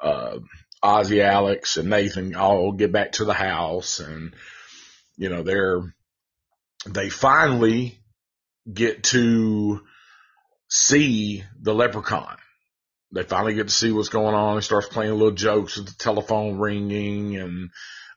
uh, 0.03 0.39
Ozzy 0.83 1.23
Alex 1.23 1.77
and 1.77 1.91
Nathan 1.91 2.35
all 2.37 2.73
get 2.73 2.91
back 2.91 3.13
to 3.13 3.27
the 3.27 3.35
house 3.35 4.01
and, 4.01 4.33
you 5.19 5.29
know, 5.29 5.43
they're, 5.43 5.83
they 6.87 7.11
finally 7.11 8.01
get 8.73 9.03
to 9.03 9.83
see 10.71 11.45
the 11.61 11.75
leprechaun. 11.75 12.39
They 13.13 13.23
finally 13.25 13.55
get 13.55 13.69
to 13.69 13.75
see 13.75 13.91
what's 13.91 14.09
going 14.09 14.35
on. 14.35 14.57
He 14.57 14.63
starts 14.63 14.89
playing 14.89 15.13
little 15.13 15.33
jokes 15.33 15.77
with 15.77 15.87
the 15.87 15.95
telephone 15.95 16.59
ringing 16.59 17.37
and, 17.37 17.71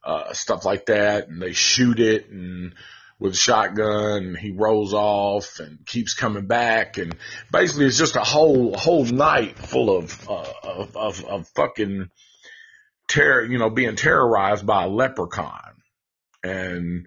uh, 0.03 0.33
stuff 0.33 0.65
like 0.65 0.85
that. 0.88 1.29
And 1.29 1.41
they 1.41 1.53
shoot 1.53 2.00
it 2.00 2.29
and, 2.29 2.73
with 3.23 3.33
a 3.33 3.38
shotgun 3.38 4.25
and 4.25 4.38
he 4.38 4.51
rolls 4.51 4.93
off 4.93 5.62
and 5.62 5.85
keeps 5.85 6.13
coming 6.13 6.45
back 6.45 6.97
and 6.97 7.15
basically 7.53 7.85
it's 7.85 7.97
just 7.97 8.17
a 8.17 8.19
whole 8.19 8.75
whole 8.75 9.05
night 9.05 9.57
full 9.57 9.95
of 9.95 10.29
uh, 10.29 10.51
of, 10.63 10.97
of 10.97 11.25
of 11.25 11.47
fucking 11.55 12.09
terror 13.07 13.45
you 13.45 13.57
know 13.57 13.69
being 13.69 13.95
terrorized 13.95 14.65
by 14.65 14.83
a 14.83 14.89
leprechaun 14.89 15.73
and 16.43 17.05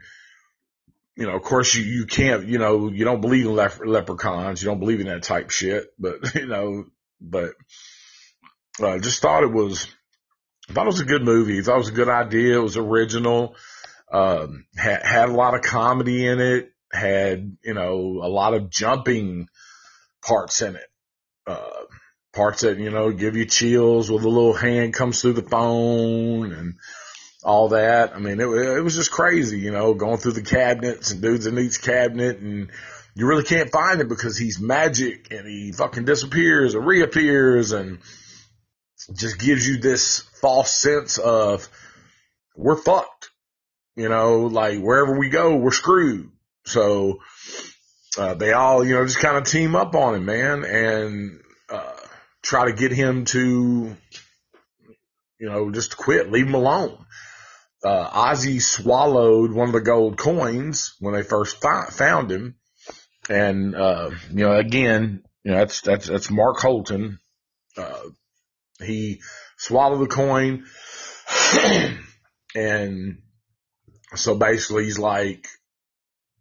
you 1.17 1.27
know 1.27 1.37
of 1.37 1.43
course 1.43 1.75
you 1.75 1.83
you 1.83 2.07
can't 2.07 2.47
you 2.47 2.59
know 2.59 2.89
you 2.89 3.05
don't 3.05 3.21
believe 3.21 3.45
in 3.45 3.55
lep- 3.55 3.85
leprechauns 3.85 4.63
you 4.63 4.69
don't 4.71 4.81
believe 4.81 5.01
in 5.01 5.09
that 5.09 5.23
type 5.23 5.51
shit 5.51 5.93
but 5.99 6.35
you 6.35 6.47
know 6.47 6.87
but 7.21 7.55
I 8.81 8.85
uh, 8.85 8.99
just 8.99 9.23
thought 9.23 9.43
it 9.43 9.53
was 9.53 9.87
thought 10.71 10.87
it 10.87 10.87
was 10.87 11.01
a 11.01 11.05
good 11.05 11.23
movie 11.23 11.63
thought 11.63 11.77
it 11.77 11.79
was 11.79 11.89
a 11.89 11.93
good 11.93 12.09
idea 12.09 12.59
it 12.59 12.63
was 12.63 12.77
original 12.77 13.57
um, 14.13 14.67
had, 14.77 15.05
had 15.05 15.29
a 15.29 15.33
lot 15.35 15.55
of 15.55 15.63
comedy 15.63 16.27
in 16.27 16.41
it, 16.41 16.73
had, 16.93 17.57
you 17.65 17.75
know, 17.75 18.21
a 18.23 18.29
lot 18.29 18.55
of 18.55 18.71
jumping 18.71 19.49
parts 20.25 20.63
in 20.63 20.77
it. 20.77 20.89
Uh, 21.47 21.85
parts 22.33 22.63
that, 22.63 22.79
you 22.79 22.91
know, 22.91 23.13
give 23.13 23.37
you 23.37 23.47
chills 23.47 24.11
with 24.11 24.25
a 24.25 24.29
little 24.29 24.53
hand 24.53 24.95
comes 24.95 25.21
through 25.21 25.33
the 25.33 25.43
phone 25.43 26.53
and 26.53 26.75
all 27.43 27.69
that. 27.69 28.15
I 28.15 28.19
mean, 28.19 28.41
it, 28.41 28.47
it 28.47 28.83
was 28.83 28.97
just 28.97 29.11
crazy, 29.11 29.61
you 29.61 29.71
know, 29.71 29.95
going 29.95 30.19
through 30.19 30.33
the 30.33 30.43
cabinets 30.43 31.11
and 31.11 31.23
dudes 31.23 31.47
in 31.47 31.59
each 31.59 31.83
cabinet 31.83 32.39
and 32.39 32.71
you 33.17 33.27
really 33.27 33.43
can't 33.43 33.73
find 33.73 34.01
it 34.01 34.09
because 34.09 34.39
he's 34.39 34.61
magic 34.61 35.33
and 35.33 35.49
he 35.49 35.73
fucking 35.73 36.05
disappears 36.05 36.77
or 36.77 36.83
reappears 36.83 37.73
and 37.73 37.99
just 39.15 39.39
gives 39.39 39.67
you 39.67 39.79
this 39.79 40.21
false 40.41 40.73
sense 40.81 41.19
of 41.19 41.69
we're 42.55 42.77
fucked 42.77 43.31
you 43.97 44.11
know, 44.11 44.43
like 44.43 44.79
wherever 44.79 45.19
we 45.19 45.31
go, 45.31 45.57
we're 45.57 45.73
screwed. 45.73 46.31
So, 46.67 47.21
uh, 48.19 48.35
they 48.35 48.53
all, 48.53 48.85
you 48.85 48.95
know, 48.95 49.05
just 49.05 49.19
kind 49.19 49.39
of 49.39 49.45
team 49.45 49.75
up 49.75 49.95
on 49.95 50.15
him, 50.15 50.25
man, 50.27 50.65
and, 50.65 51.41
uh, 51.71 51.97
try 52.43 52.67
to 52.67 52.73
get 52.73 52.93
him 52.93 53.25
to, 53.27 53.97
you 55.41 55.49
know, 55.49 55.71
just 55.71 55.97
quit, 55.97 56.31
leave 56.31 56.47
him 56.47 56.55
alone. 56.55 57.05
Uh, 57.85 58.11
Ozzy 58.11 58.61
swallowed 58.61 59.53
one 59.53 59.69
of 59.69 59.73
the 59.73 59.81
gold 59.81 60.19
coins 60.19 60.95
when 61.01 61.15
they 61.15 61.23
first 61.23 61.61
fi- 61.61 61.89
found 61.91 62.31
him. 62.31 62.57
And, 63.29 63.75
uh, 63.75 64.11
you 64.31 64.45
know, 64.45 64.53
again, 64.53 65.23
you 65.45 65.53
know, 65.53 65.59
that's, 65.59 65.81
that's, 65.81 66.07
that's 66.07 66.31
Mark 66.31 66.59
Holton. 66.59 67.19
Uh, 67.77 68.11
he 68.81 69.21
swallowed 69.57 70.01
the 70.01 70.15
coin 70.15 70.65
and 72.55 73.19
so 74.15 74.37
basically 74.37 74.85
he's 74.85 74.99
like, 74.99 75.47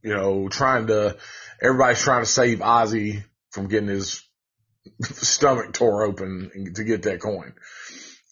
you 0.04 0.14
know, 0.14 0.48
trying 0.50 0.88
to, 0.88 1.18
everybody's 1.62 2.02
trying 2.02 2.22
to 2.22 2.30
save 2.30 2.60
Ozzy 2.60 3.24
from 3.52 3.68
getting 3.68 3.90
his 3.90 4.24
stomach 5.02 5.74
tore 5.74 6.04
open 6.04 6.74
to 6.76 6.84
get 6.84 7.04
that 7.04 7.22
coin. 7.22 7.54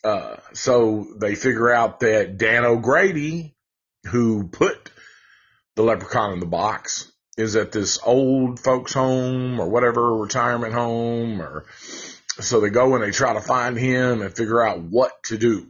Uh, 0.03 0.35
so 0.53 1.07
they 1.17 1.33
figure 1.33 1.71
out 1.71 2.01
that 2.01 2.37
Dan 2.37 2.65
O'Grady, 2.65 3.55
who 4.07 4.47
put 4.47 4.91
the 5.75 5.83
leprechaun 5.83 6.33
in 6.33 6.39
the 6.39 6.45
box, 6.45 7.11
is 7.37 7.55
at 7.55 7.71
this 7.71 7.99
old 8.05 8.59
folks 8.59 8.93
home 8.93 9.59
or 9.59 9.67
whatever 9.67 10.15
retirement 10.15 10.73
home 10.73 11.41
or 11.41 11.65
so 12.39 12.59
they 12.59 12.69
go 12.69 12.95
and 12.95 13.03
they 13.03 13.11
try 13.11 13.33
to 13.33 13.41
find 13.41 13.77
him 13.77 14.21
and 14.21 14.35
figure 14.35 14.61
out 14.61 14.81
what 14.81 15.11
to 15.23 15.37
do. 15.37 15.67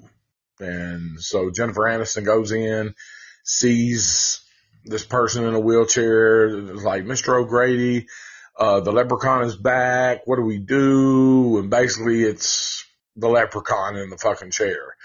And 0.59 1.19
so 1.19 1.51
Jennifer 1.51 1.81
Aniston 1.81 2.25
goes 2.25 2.51
in, 2.51 2.95
sees 3.43 4.41
this 4.85 5.05
person 5.05 5.45
in 5.45 5.55
a 5.55 5.59
wheelchair, 5.59 6.51
like, 6.51 7.03
Mr. 7.03 7.41
O'Grady, 7.41 8.07
uh, 8.57 8.79
the 8.81 8.91
leprechaun 8.91 9.43
is 9.43 9.55
back. 9.55 10.21
What 10.25 10.37
do 10.37 10.43
we 10.43 10.57
do? 10.57 11.57
And 11.57 11.69
basically 11.69 12.23
it's 12.23 12.85
the 13.15 13.29
leprechaun 13.29 13.97
in 13.97 14.09
the 14.09 14.17
fucking 14.17 14.51
chair. 14.51 14.95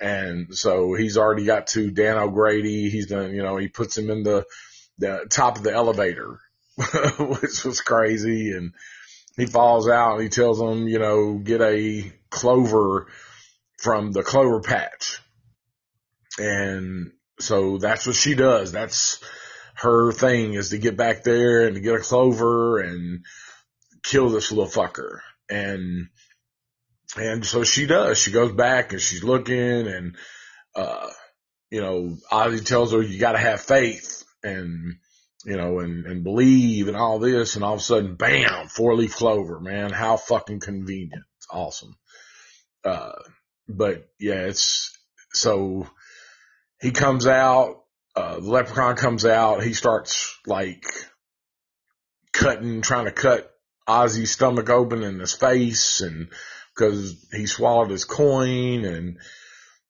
And 0.00 0.54
so 0.54 0.94
he's 0.94 1.16
already 1.16 1.44
got 1.44 1.68
to 1.68 1.90
Dan 1.90 2.16
O'Grady. 2.16 2.90
He's 2.90 3.06
done, 3.06 3.34
you 3.34 3.42
know, 3.42 3.56
he 3.56 3.68
puts 3.68 3.96
him 3.96 4.10
in 4.10 4.22
the, 4.22 4.44
the 4.98 5.26
top 5.30 5.56
of 5.56 5.62
the 5.62 5.72
elevator, 5.72 6.38
which 7.18 7.64
was 7.64 7.80
crazy. 7.80 8.52
And 8.52 8.72
he 9.36 9.46
falls 9.46 9.88
out 9.88 10.14
and 10.14 10.22
he 10.22 10.28
tells 10.28 10.60
him, 10.60 10.88
you 10.88 10.98
know, 10.98 11.38
get 11.38 11.60
a 11.60 12.12
clover 12.30 13.08
from 13.78 14.12
the 14.12 14.22
clover 14.22 14.60
patch. 14.60 15.20
And 16.38 17.12
so 17.38 17.78
that's 17.78 18.06
what 18.06 18.16
she 18.16 18.34
does. 18.34 18.72
That's 18.72 19.22
her 19.74 20.12
thing 20.12 20.54
is 20.54 20.70
to 20.70 20.78
get 20.78 20.96
back 20.96 21.22
there 21.22 21.66
and 21.66 21.74
to 21.74 21.80
get 21.80 21.94
a 21.94 22.00
clover 22.00 22.78
and 22.78 23.24
kill 24.02 24.30
this 24.30 24.50
little 24.50 24.70
fucker. 24.70 25.20
And, 25.50 26.08
and 27.16 27.44
so 27.44 27.62
she 27.64 27.86
does. 27.86 28.18
She 28.18 28.32
goes 28.32 28.52
back 28.52 28.92
and 28.92 29.00
she's 29.00 29.22
looking 29.22 29.86
and, 29.86 30.16
uh, 30.74 31.08
you 31.70 31.80
know, 31.80 32.16
Ozzy 32.30 32.64
tells 32.64 32.92
her 32.92 33.02
you 33.02 33.18
gotta 33.18 33.38
have 33.38 33.60
faith 33.60 34.25
and, 34.42 34.96
you 35.44 35.56
know, 35.56 35.80
and, 35.80 36.06
and 36.06 36.24
believe 36.24 36.88
and 36.88 36.96
all 36.96 37.18
this 37.18 37.54
and 37.54 37.64
all 37.64 37.74
of 37.74 37.80
a 37.80 37.82
sudden, 37.82 38.16
bam, 38.16 38.68
four 38.68 38.94
leaf 38.94 39.14
clover, 39.16 39.60
man. 39.60 39.90
How 39.90 40.16
fucking 40.16 40.60
convenient. 40.60 41.24
Awesome. 41.50 41.96
Uh, 42.84 43.12
but 43.68 44.08
yeah, 44.18 44.46
it's 44.46 44.96
so 45.32 45.88
he 46.80 46.90
comes 46.90 47.26
out, 47.26 47.84
uh, 48.14 48.36
the 48.36 48.50
leprechaun 48.50 48.96
comes 48.96 49.24
out, 49.24 49.62
he 49.62 49.72
starts 49.72 50.38
like 50.46 50.84
cutting, 52.32 52.82
trying 52.82 53.06
to 53.06 53.12
cut 53.12 53.50
Ozzy's 53.88 54.32
stomach 54.32 54.68
open 54.68 55.02
in 55.02 55.18
his 55.18 55.34
face 55.34 56.00
and 56.00 56.28
because 56.74 57.26
he 57.32 57.46
swallowed 57.46 57.90
his 57.90 58.04
coin 58.04 58.84
and 58.84 59.18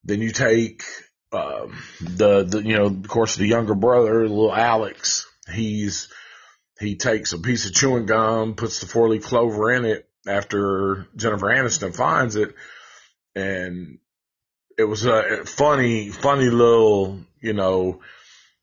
then 0.04 0.22
you 0.22 0.30
take, 0.30 0.84
um, 1.32 1.76
the, 2.00 2.44
the, 2.44 2.62
you 2.62 2.76
know, 2.76 2.86
of 2.86 3.08
course 3.08 3.36
the 3.36 3.46
younger 3.46 3.74
brother, 3.74 4.22
little 4.28 4.54
Alex, 4.54 5.26
he's, 5.52 6.08
he 6.78 6.96
takes 6.96 7.32
a 7.32 7.38
piece 7.38 7.66
of 7.66 7.74
chewing 7.74 8.06
gum, 8.06 8.54
puts 8.54 8.80
the 8.80 8.86
four 8.86 9.08
leaf 9.08 9.24
clover 9.24 9.72
in 9.72 9.84
it 9.84 10.08
after 10.26 11.06
Jennifer 11.16 11.46
Aniston 11.46 11.94
finds 11.94 12.36
it 12.36 12.54
and 13.34 13.98
it 14.78 14.84
was 14.84 15.04
a 15.06 15.44
funny, 15.44 16.10
funny 16.10 16.50
little, 16.50 17.20
you 17.40 17.52
know, 17.52 18.00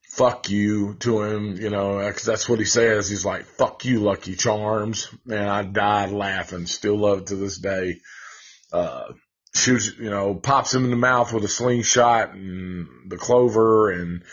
fuck 0.09 0.49
you 0.49 0.93
to 0.95 1.23
him, 1.23 1.55
you 1.55 1.69
know, 1.69 1.99
cause 2.11 2.23
that's 2.23 2.47
what 2.47 2.59
he 2.59 2.65
says. 2.65 3.09
He's 3.09 3.25
like, 3.25 3.45
fuck 3.45 3.83
you, 3.85 3.99
Lucky 3.99 4.35
Charms. 4.35 5.07
And 5.27 5.49
I 5.49 5.63
died 5.63 6.11
laughing, 6.11 6.67
still 6.67 6.97
love 6.97 7.19
it 7.19 7.27
to 7.27 7.35
this 7.35 7.57
day. 7.57 7.99
Uh, 8.71 9.13
shoots, 9.55 9.91
you 9.97 10.09
know, 10.09 10.35
pops 10.35 10.73
him 10.73 10.83
in 10.85 10.89
the 10.89 10.95
mouth 10.95 11.31
with 11.33 11.43
a 11.43 11.47
slingshot 11.47 12.33
and 12.33 12.87
the 13.07 13.17
clover 13.17 13.91
and 13.91 14.23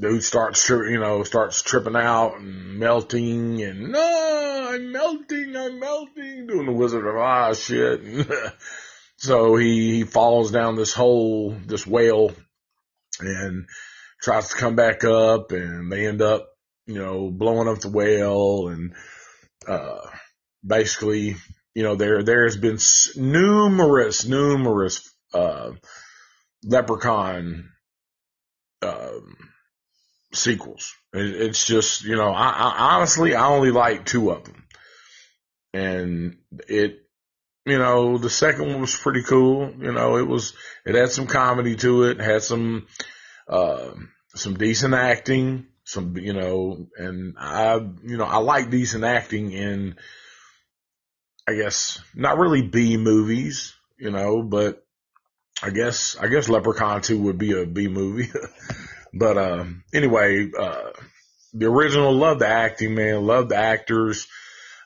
dude 0.00 0.22
starts, 0.22 0.68
you 0.68 0.98
know, 0.98 1.22
starts 1.24 1.62
tripping 1.62 1.96
out 1.96 2.36
and 2.36 2.78
melting 2.78 3.62
and 3.62 3.92
no, 3.92 4.68
I'm 4.72 4.92
melting, 4.92 5.56
I'm 5.56 5.78
melting, 5.78 6.46
doing 6.46 6.66
the 6.66 6.72
Wizard 6.72 7.06
of 7.06 7.16
Oz 7.16 7.62
shit. 7.62 8.00
and 8.00 8.26
So 9.18 9.54
he, 9.54 9.98
he 9.98 10.04
falls 10.04 10.50
down 10.50 10.74
this 10.74 10.92
hole, 10.92 11.54
this 11.66 11.86
whale 11.86 12.32
and 13.20 13.66
tries 14.20 14.48
to 14.48 14.56
come 14.56 14.74
back 14.74 15.04
up 15.04 15.52
and 15.52 15.92
they 15.92 16.08
end 16.08 16.22
up, 16.22 16.48
you 16.86 16.96
know, 16.96 17.30
blowing 17.30 17.68
up 17.68 17.78
the 17.78 17.88
whale 17.88 18.66
and, 18.68 18.94
uh, 19.68 20.00
basically, 20.66 21.36
you 21.74 21.82
know, 21.82 21.94
there, 21.94 22.22
there 22.22 22.44
has 22.44 22.56
been 22.56 22.78
numerous, 23.16 24.26
numerous, 24.26 25.10
uh, 25.34 25.72
leprechaun, 26.64 27.70
um, 28.82 29.36
sequels. 30.34 30.92
it's 31.12 31.66
just, 31.66 32.04
you 32.04 32.16
know, 32.16 32.32
I, 32.32 32.50
I 32.50 32.94
honestly, 32.96 33.34
I 33.34 33.46
only 33.46 33.70
like 33.70 34.06
two 34.06 34.30
of 34.30 34.44
them 34.44 34.62
and 35.72 36.36
it, 36.68 36.98
you 37.64 37.78
know, 37.78 38.18
the 38.18 38.30
second 38.30 38.68
one 38.68 38.80
was 38.80 38.94
pretty 38.94 39.22
cool. 39.22 39.72
You 39.78 39.92
know, 39.92 40.16
it 40.16 40.26
was, 40.26 40.54
it 40.84 40.94
had 40.94 41.10
some 41.10 41.26
comedy 41.26 41.76
to 41.76 42.04
it, 42.04 42.20
had 42.20 42.42
some, 42.42 42.86
uh, 43.48 43.92
some 44.34 44.54
decent 44.54 44.94
acting, 44.94 45.66
some, 45.84 46.16
you 46.16 46.32
know, 46.32 46.88
and 46.96 47.34
I, 47.38 47.76
you 47.76 48.16
know, 48.16 48.24
I 48.24 48.38
like 48.38 48.70
decent 48.70 49.04
acting 49.04 49.52
in, 49.52 49.96
I 51.46 51.54
guess, 51.54 52.00
not 52.14 52.38
really 52.38 52.62
B 52.62 52.96
movies, 52.96 53.74
you 53.98 54.10
know, 54.10 54.42
but 54.42 54.84
I 55.62 55.70
guess, 55.70 56.16
I 56.20 56.28
guess 56.28 56.48
Leprechaun 56.48 57.02
2 57.02 57.20
would 57.22 57.38
be 57.38 57.52
a 57.52 57.66
B 57.66 57.88
movie. 57.88 58.30
but, 59.14 59.38
um, 59.38 59.84
anyway, 59.92 60.50
uh, 60.56 60.90
the 61.52 61.66
original, 61.66 62.12
love 62.12 62.38
the 62.38 62.46
acting, 62.46 62.94
man, 62.94 63.26
love 63.26 63.48
the 63.48 63.56
actors. 63.56 64.26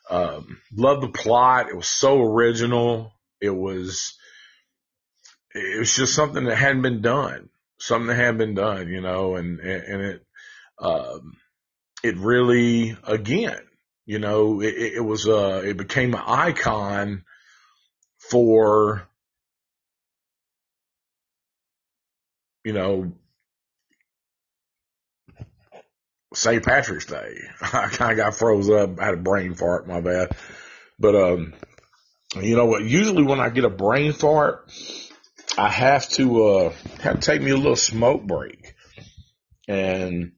Um, 0.09 0.61
love 0.75 1.01
the 1.01 1.09
plot. 1.09 1.69
It 1.69 1.77
was 1.77 1.89
so 1.89 2.23
original. 2.23 3.13
It 3.41 3.51
was, 3.51 4.15
it 5.55 5.79
was 5.79 5.95
just 5.95 6.15
something 6.15 6.45
that 6.45 6.57
hadn't 6.57 6.83
been 6.83 7.03
done, 7.03 7.49
something 7.79 8.09
that 8.09 8.17
hadn't 8.17 8.39
been 8.39 8.55
done, 8.55 8.89
you 8.89 9.01
know, 9.01 9.37
and, 9.37 9.61
and 9.61 10.03
it, 10.03 10.27
um, 10.79 11.37
it 12.03 12.17
really, 12.17 12.97
again, 13.05 13.66
you 14.07 14.21
know, 14.21 14.63
it, 14.63 14.75
it 14.95 15.05
was, 15.05 15.27
uh, 15.27 15.63
it 15.65 15.77
became 15.77 16.15
an 16.15 16.23
icon 16.25 17.25
for, 18.31 19.07
you 22.65 22.73
know, 22.73 23.13
St. 26.35 26.65
Patrick's 26.65 27.07
Day. 27.07 27.35
I 27.61 27.89
kind 27.89 28.13
of 28.13 28.17
got 28.17 28.37
froze 28.37 28.71
up. 28.71 28.99
I 29.01 29.07
had 29.07 29.15
a 29.15 29.19
brain 29.19 29.55
fart. 29.55 29.89
My 29.89 30.01
bad. 30.01 30.37
But, 30.99 31.17
um, 31.17 31.55
you 32.41 32.57
know 32.57 32.67
what? 32.67 32.85
Usually 32.85 33.25
when 33.25 33.41
I 33.41 33.49
get 33.49 33.65
a 33.65 33.71
brain 33.71 34.13
fart, 34.13 34.71
I 35.59 35.69
have 35.69 36.09
to, 36.11 36.45
uh, 36.45 36.73
have 37.01 37.21
to 37.21 37.27
take 37.27 37.43
me 37.43 37.51
a 37.51 37.57
little 37.57 37.77
smoke 37.77 38.23
break. 38.23 38.75
And 39.67 40.33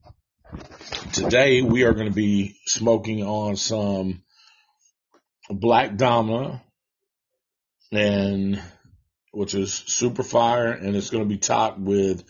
today 1.12 1.62
we 1.62 1.84
are 1.84 1.92
going 1.92 2.08
to 2.08 2.14
be 2.14 2.56
smoking 2.66 3.22
on 3.22 3.56
some 3.56 4.22
Black 5.50 5.96
Dama 5.96 6.62
and 7.92 8.60
which 9.32 9.54
is 9.54 9.72
super 9.72 10.22
fire 10.22 10.72
and 10.72 10.96
it's 10.96 11.10
going 11.10 11.22
to 11.22 11.28
be 11.28 11.38
topped 11.38 11.78
with 11.78 12.24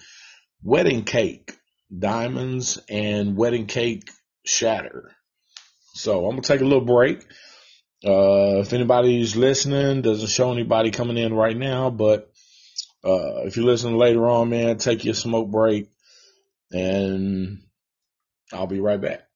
wedding 0.62 1.04
cake 1.04 1.56
diamonds 1.96 2.78
and 2.88 3.36
wedding 3.36 3.66
cake 3.66 4.10
shatter. 4.44 5.10
So 5.94 6.24
I'm 6.26 6.32
gonna 6.32 6.42
take 6.42 6.60
a 6.60 6.64
little 6.64 6.84
break. 6.84 7.22
Uh, 8.04 8.60
if 8.60 8.72
anybody's 8.72 9.34
listening, 9.34 10.02
doesn't 10.02 10.28
show 10.28 10.52
anybody 10.52 10.90
coming 10.90 11.16
in 11.16 11.34
right 11.34 11.56
now, 11.56 11.90
but 11.90 12.30
uh, 13.04 13.42
if 13.44 13.56
you 13.56 13.64
listen 13.64 13.96
later 13.96 14.26
on, 14.26 14.50
man, 14.50 14.78
take 14.78 15.04
your 15.04 15.14
smoke 15.14 15.50
break, 15.50 15.88
and 16.70 17.58
I'll 18.52 18.66
be 18.66 18.80
right 18.80 19.00
back. 19.00 19.28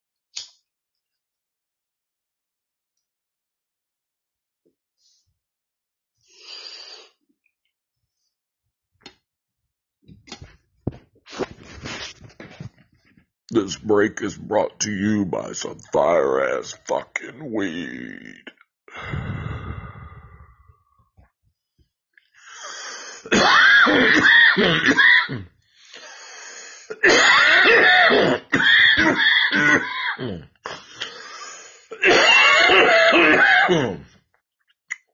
This 13.51 13.77
break 13.77 14.23
is 14.23 14.37
brought 14.39 14.81
to 14.81 14.91
you 14.91 15.27
by 15.27 15.53
some 15.53 15.79
fire 15.93 16.59
ass 16.59 16.75
fucking 16.87 17.53
weed. 17.53 18.45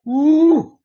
Woo. 0.05 0.77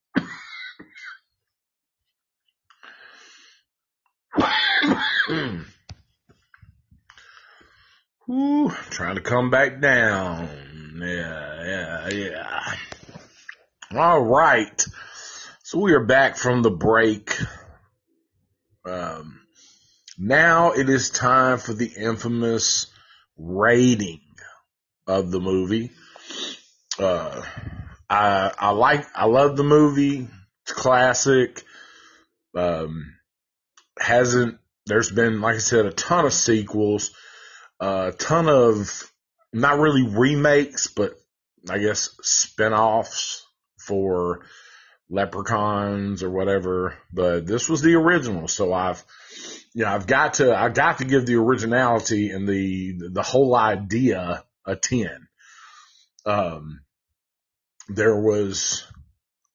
Whew, 8.26 8.72
trying 8.90 9.16
to 9.16 9.20
come 9.20 9.50
back 9.50 9.80
down. 9.80 10.48
Yeah, 10.96 11.64
yeah, 11.66 12.08
yeah. 12.08 12.60
All 13.94 14.22
right. 14.22 14.86
So 15.62 15.80
we 15.80 15.92
are 15.92 16.04
back 16.04 16.36
from 16.36 16.62
the 16.62 16.70
break. 16.70 17.36
Um, 18.86 19.40
now 20.18 20.72
it 20.72 20.88
is 20.88 21.10
time 21.10 21.58
for 21.58 21.74
the 21.74 21.92
infamous 21.98 22.86
rating 23.36 24.20
of 25.06 25.30
the 25.30 25.40
movie. 25.40 25.90
Uh, 26.98 27.42
I, 28.08 28.52
I 28.58 28.70
like, 28.70 29.04
I 29.14 29.26
love 29.26 29.56
the 29.56 29.64
movie. 29.64 30.28
It's 30.62 30.72
classic. 30.72 31.62
Um, 32.56 33.14
hasn't, 33.98 34.58
there's 34.86 35.10
been, 35.10 35.40
like 35.40 35.56
I 35.56 35.58
said, 35.58 35.86
a 35.86 35.90
ton 35.90 36.24
of 36.24 36.32
sequels, 36.32 37.10
a 37.80 38.12
ton 38.16 38.48
of, 38.48 39.10
not 39.52 39.78
really 39.78 40.06
remakes, 40.06 40.88
but 40.88 41.14
I 41.70 41.78
guess 41.78 42.16
spin-offs 42.22 43.46
for 43.78 44.46
leprechauns 45.10 46.22
or 46.22 46.30
whatever, 46.30 46.96
but 47.12 47.46
this 47.46 47.68
was 47.68 47.82
the 47.82 47.94
original. 47.94 48.48
So 48.48 48.72
I've, 48.72 49.04
you 49.74 49.84
know, 49.84 49.90
I've 49.90 50.06
got 50.06 50.34
to, 50.34 50.56
I've 50.56 50.74
got 50.74 50.98
to 50.98 51.04
give 51.04 51.26
the 51.26 51.34
originality 51.34 52.30
and 52.30 52.48
the, 52.48 53.10
the 53.12 53.22
whole 53.22 53.56
idea 53.56 54.44
a 54.64 54.76
10. 54.76 55.28
Um, 56.24 56.80
there 57.88 58.16
was 58.16 58.86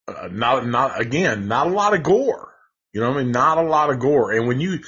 uh, 0.08 0.28
not, 0.30 0.68
not, 0.68 1.00
again, 1.00 1.48
not 1.48 1.68
a 1.68 1.72
lot 1.72 1.94
of 1.94 2.04
gore. 2.04 2.54
You 2.92 3.02
know 3.02 3.14
I 3.14 3.24
mean? 3.24 3.32
Not 3.32 3.60
a 3.60 3.64
lot 3.64 3.92
of 3.92 4.00
gore. 4.00 4.32
And 4.32 4.48
when 4.48 4.60
you, 4.60 4.80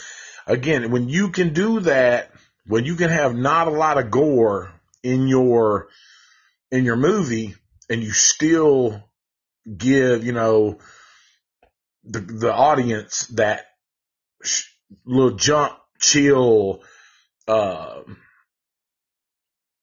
again, 0.45 0.91
when 0.91 1.07
you 1.07 1.29
can 1.29 1.53
do 1.53 1.79
that, 1.81 2.31
when 2.67 2.83
you 2.83 2.95
can 2.95 3.09
have 3.09 3.33
not 3.33 3.67
a 3.67 3.71
lot 3.71 3.97
of 3.97 4.11
gore 4.11 4.73
in 5.01 5.27
your, 5.27 5.87
in 6.71 6.83
your 6.83 6.97
movie 6.97 7.55
and 7.89 8.03
you 8.03 8.11
still 8.11 9.09
give, 9.77 10.25
you 10.25 10.33
know, 10.33 10.79
the, 12.03 12.19
the 12.19 12.53
audience 12.53 13.27
that 13.27 13.65
little 15.05 15.37
jump, 15.37 15.73
chill, 15.99 16.81
uh, 17.47 18.01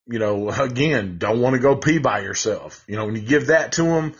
you 0.07 0.19
know, 0.19 0.49
again, 0.49 1.19
don't 1.19 1.41
want 1.41 1.55
to 1.55 1.61
go 1.61 1.77
pee 1.77 1.99
by 1.99 2.21
yourself. 2.21 2.85
You 2.89 2.97
know, 2.97 3.07
when 3.07 3.17
you 3.17 3.23
give 3.23 3.49
that 3.49 3.73
to 3.73 3.83
them, 3.83 4.15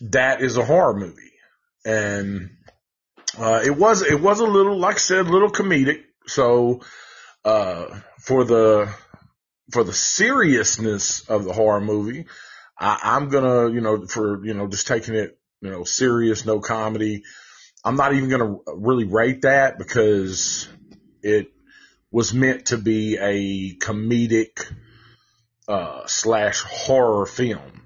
that 0.00 0.40
is 0.40 0.56
a 0.56 0.64
horror 0.64 0.94
movie. 0.94 1.32
And, 1.84 2.50
uh, 3.38 3.62
it 3.64 3.76
was, 3.76 4.02
it 4.02 4.20
was 4.20 4.40
a 4.40 4.46
little, 4.46 4.78
like 4.78 4.96
I 4.96 4.98
said, 4.98 5.26
little 5.26 5.50
comedic. 5.50 6.02
So, 6.26 6.80
uh, 7.44 8.00
for 8.20 8.44
the, 8.44 8.94
for 9.72 9.84
the 9.84 9.92
seriousness 9.92 11.28
of 11.28 11.44
the 11.44 11.52
horror 11.52 11.80
movie, 11.80 12.26
I, 12.78 12.98
I'm 13.02 13.28
gonna, 13.28 13.70
you 13.70 13.80
know, 13.80 14.06
for, 14.06 14.44
you 14.44 14.54
know, 14.54 14.68
just 14.68 14.86
taking 14.86 15.14
it, 15.14 15.38
you 15.60 15.70
know, 15.70 15.84
serious, 15.84 16.46
no 16.46 16.60
comedy. 16.60 17.24
I'm 17.84 17.96
not 17.96 18.14
even 18.14 18.28
gonna 18.28 18.56
really 18.74 19.04
rate 19.04 19.42
that 19.42 19.78
because 19.78 20.68
it 21.22 21.52
was 22.10 22.32
meant 22.32 22.66
to 22.66 22.78
be 22.78 23.16
a 23.16 23.74
comedic, 23.76 24.70
uh, 25.66 26.06
slash 26.06 26.62
horror 26.62 27.26
film. 27.26 27.82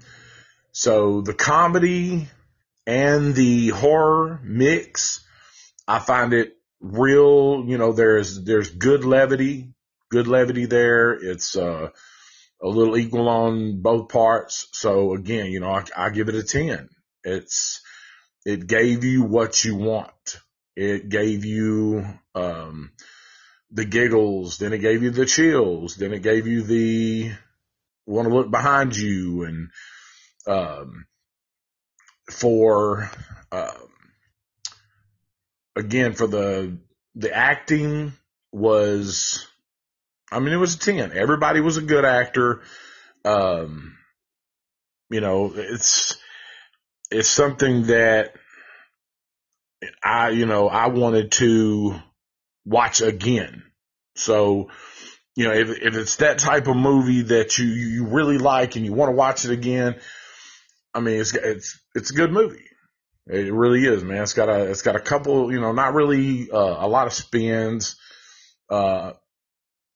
So 0.71 1.21
the 1.21 1.33
comedy 1.33 2.27
and 2.85 3.33
the 3.33 3.69
horror 3.69 4.39
mix, 4.43 5.25
I 5.87 5.99
find 5.99 6.33
it 6.33 6.57
real, 6.79 7.63
you 7.65 7.77
know, 7.77 7.93
there's, 7.93 8.43
there's 8.43 8.69
good 8.69 9.03
levity, 9.03 9.73
good 10.09 10.27
levity 10.27 10.65
there. 10.65 11.13
It's, 11.13 11.55
uh, 11.55 11.89
a 12.61 12.67
little 12.67 12.97
equal 12.97 13.29
on 13.29 13.81
both 13.81 14.09
parts. 14.09 14.67
So 14.73 15.13
again, 15.13 15.47
you 15.47 15.59
know, 15.59 15.69
I, 15.69 15.83
I 15.95 16.09
give 16.09 16.29
it 16.29 16.35
a 16.35 16.43
10. 16.43 16.89
It's, 17.23 17.81
it 18.47 18.65
gave 18.65 19.03
you 19.03 19.23
what 19.23 19.65
you 19.65 19.75
want. 19.75 20.39
It 20.73 21.09
gave 21.09 21.43
you, 21.43 22.05
um, 22.33 22.93
the 23.71 23.83
giggles, 23.83 24.57
then 24.57 24.71
it 24.71 24.77
gave 24.77 25.03
you 25.03 25.09
the 25.09 25.25
chills, 25.25 25.97
then 25.97 26.13
it 26.13 26.21
gave 26.21 26.47
you 26.47 26.63
the 26.63 27.33
want 28.05 28.29
to 28.29 28.33
look 28.33 28.49
behind 28.49 28.95
you 28.95 29.43
and, 29.43 29.69
um, 30.47 31.07
for, 32.31 33.11
um, 33.51 33.89
again, 35.75 36.13
for 36.13 36.27
the, 36.27 36.77
the 37.15 37.35
acting 37.35 38.13
was, 38.53 39.45
I 40.31 40.39
mean, 40.39 40.53
it 40.53 40.57
was 40.57 40.75
a 40.75 40.79
10. 40.79 41.11
Everybody 41.11 41.59
was 41.59 41.75
a 41.75 41.81
good 41.81 42.05
actor. 42.05 42.61
Um, 43.25 43.97
you 45.09 45.19
know, 45.19 45.51
it's, 45.53 46.17
it's 47.11 47.29
something 47.29 47.87
that 47.87 48.33
I, 50.03 50.29
you 50.29 50.45
know, 50.45 50.67
I 50.67 50.87
wanted 50.87 51.31
to 51.33 51.95
watch 52.65 53.01
again. 53.01 53.63
So, 54.15 54.69
you 55.35 55.45
know, 55.45 55.53
if, 55.53 55.69
if 55.69 55.95
it's 55.95 56.15
that 56.17 56.39
type 56.39 56.67
of 56.67 56.75
movie 56.75 57.21
that 57.23 57.57
you, 57.57 57.65
you 57.65 58.07
really 58.07 58.37
like 58.37 58.75
and 58.75 58.85
you 58.85 58.93
want 58.93 59.09
to 59.09 59.15
watch 59.15 59.45
it 59.45 59.51
again, 59.51 59.95
I 60.93 60.99
mean, 60.99 61.19
it's, 61.19 61.35
it's, 61.35 61.79
it's 61.93 62.11
a 62.11 62.15
good 62.15 62.31
movie. 62.31 62.63
It 63.27 63.53
really 63.53 63.85
is, 63.85 64.03
man. 64.03 64.23
It's 64.23 64.33
got 64.33 64.49
a, 64.49 64.69
it's 64.69 64.81
got 64.81 64.95
a 64.95 65.01
couple, 65.01 65.51
you 65.51 65.59
know, 65.59 65.73
not 65.73 65.93
really, 65.93 66.49
uh, 66.49 66.57
a 66.79 66.87
lot 66.87 67.07
of 67.07 67.13
spins, 67.13 67.97
uh, 68.69 69.13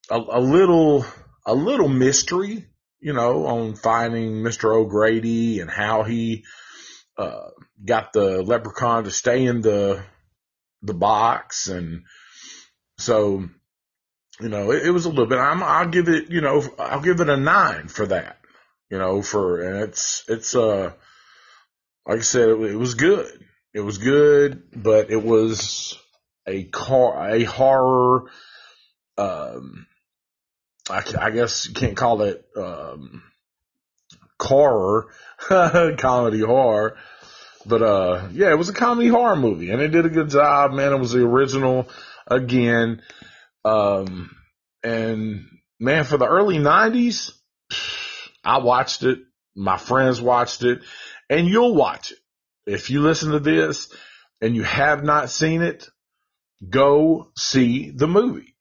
a, 0.10 0.15
a 0.15 0.39
little, 0.39 1.06
a 1.45 1.56
little 1.56 1.88
mystery, 1.88 2.67
you 3.00 3.13
know, 3.13 3.47
on 3.47 3.76
finding 3.76 4.43
Mr. 4.43 4.76
O'Grady 4.76 5.60
and 5.60 5.71
how 5.71 6.04
he, 6.04 6.43
uh, 7.17 7.50
got 7.84 8.13
the 8.13 8.41
leprechaun 8.41 9.04
to 9.04 9.12
stay 9.12 9.45
in 9.45 9.62
the, 9.62 10.04
the 10.82 10.93
box. 10.93 11.67
And 11.67 12.04
so, 12.97 13.47
you 14.39 14.50
know, 14.50 14.71
it, 14.71 14.88
it 14.88 14.91
was 14.91 15.06
a 15.06 15.10
little 15.10 15.28
bit, 15.28 15.38
I'm, 15.38 15.63
I'll 15.63 15.89
give 15.89 16.10
it, 16.10 16.30
you 16.32 16.41
know, 16.41 16.63
I'll 16.80 17.02
give 17.02 17.19
it 17.19 17.30
a 17.30 17.38
nine 17.38 17.88
for 17.88 18.06
that, 18.08 18.39
you 18.89 18.97
know, 18.97 19.21
for, 19.21 19.62
and 19.62 19.84
it's, 19.84 20.24
it's, 20.28 20.56
uh, 20.56 20.93
like 22.08 22.19
I 22.19 22.21
said, 22.21 22.50
it, 22.50 22.62
it 22.62 22.76
was 22.76 22.95
good. 22.95 23.45
It 23.74 23.82
was 23.82 23.97
good, 24.00 24.63
but 24.76 25.12
it 25.12 25.24
was 25.24 25.97
a 26.45 26.65
car, 26.65 27.30
a 27.30 27.43
horror, 27.43 28.30
um, 29.17 29.88
I, 30.89 31.04
I 31.19 31.30
guess 31.30 31.67
you 31.67 31.74
can't 31.74 31.95
call 31.95 32.24
it, 32.24 32.43
um, 32.58 33.24
horror, 34.41 35.08
comedy 35.47 36.41
horror. 36.41 36.97
But, 37.65 37.82
uh, 37.82 38.27
yeah, 38.32 38.51
it 38.51 38.58
was 38.58 38.69
a 38.69 38.73
comedy 38.73 39.08
horror 39.08 39.36
movie 39.36 39.69
and 39.69 39.82
it 39.82 39.89
did 39.89 40.06
a 40.06 40.10
good 40.10 40.30
job, 40.30 40.73
man. 40.73 40.93
It 40.93 40.99
was 40.99 41.12
the 41.12 41.23
original 41.23 41.88
again. 42.27 43.01
Um, 43.63 44.36
and 44.84 45.45
man, 45.80 46.04
for 46.04 46.17
the 46.17 46.27
early 46.27 46.58
nineties, 46.58 47.32
I 48.43 48.60
watched 48.60 49.04
it. 49.04 49.19
My 49.56 49.77
friends 49.77 50.21
watched 50.21 50.63
it 50.63 50.82
and 51.30 51.47
you'll 51.47 51.75
watch 51.75 52.12
it. 52.12 52.17
If 52.65 52.89
you 52.89 53.01
listen 53.01 53.32
to 53.32 53.39
this 53.39 53.93
and 54.41 54.56
you 54.56 54.63
have 54.63 55.04
not 55.04 55.30
seen 55.30 55.62
it, 55.62 55.88
go 56.67 57.32
see 57.38 57.91
the 57.91 58.08
movie. 58.08 58.56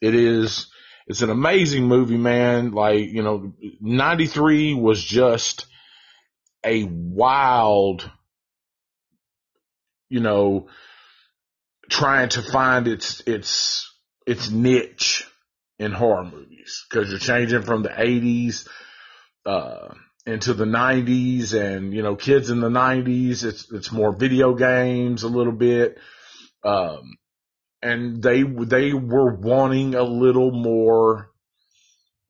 It 0.00 0.14
is, 0.14 0.66
it's 1.06 1.22
an 1.22 1.30
amazing 1.30 1.84
movie, 1.84 2.16
man. 2.16 2.70
Like, 2.70 3.08
you 3.10 3.22
know, 3.22 3.52
93 3.80 4.74
was 4.74 5.02
just 5.02 5.66
a 6.64 6.84
wild, 6.84 8.10
you 10.08 10.20
know, 10.20 10.68
trying 11.90 12.30
to 12.30 12.42
find 12.42 12.88
its, 12.88 13.20
its, 13.26 13.92
its 14.26 14.50
niche 14.50 15.26
in 15.78 15.92
horror 15.92 16.24
movies 16.24 16.86
because 16.88 17.10
you're 17.10 17.18
changing 17.18 17.62
from 17.62 17.82
the 17.82 17.90
80s, 17.90 18.66
uh, 19.44 19.92
into 20.26 20.54
the 20.54 20.64
90s 20.64 21.52
and, 21.52 21.92
you 21.92 22.02
know, 22.02 22.16
kids 22.16 22.48
in 22.48 22.60
the 22.60 22.70
90s, 22.70 23.44
it's, 23.44 23.70
it's 23.70 23.92
more 23.92 24.16
video 24.16 24.54
games 24.54 25.22
a 25.22 25.28
little 25.28 25.52
bit. 25.52 25.98
Um, 26.62 27.18
and 27.84 28.22
they, 28.22 28.42
they 28.42 28.92
were 28.92 29.34
wanting 29.34 29.94
a 29.94 30.02
little 30.02 30.50
more, 30.50 31.30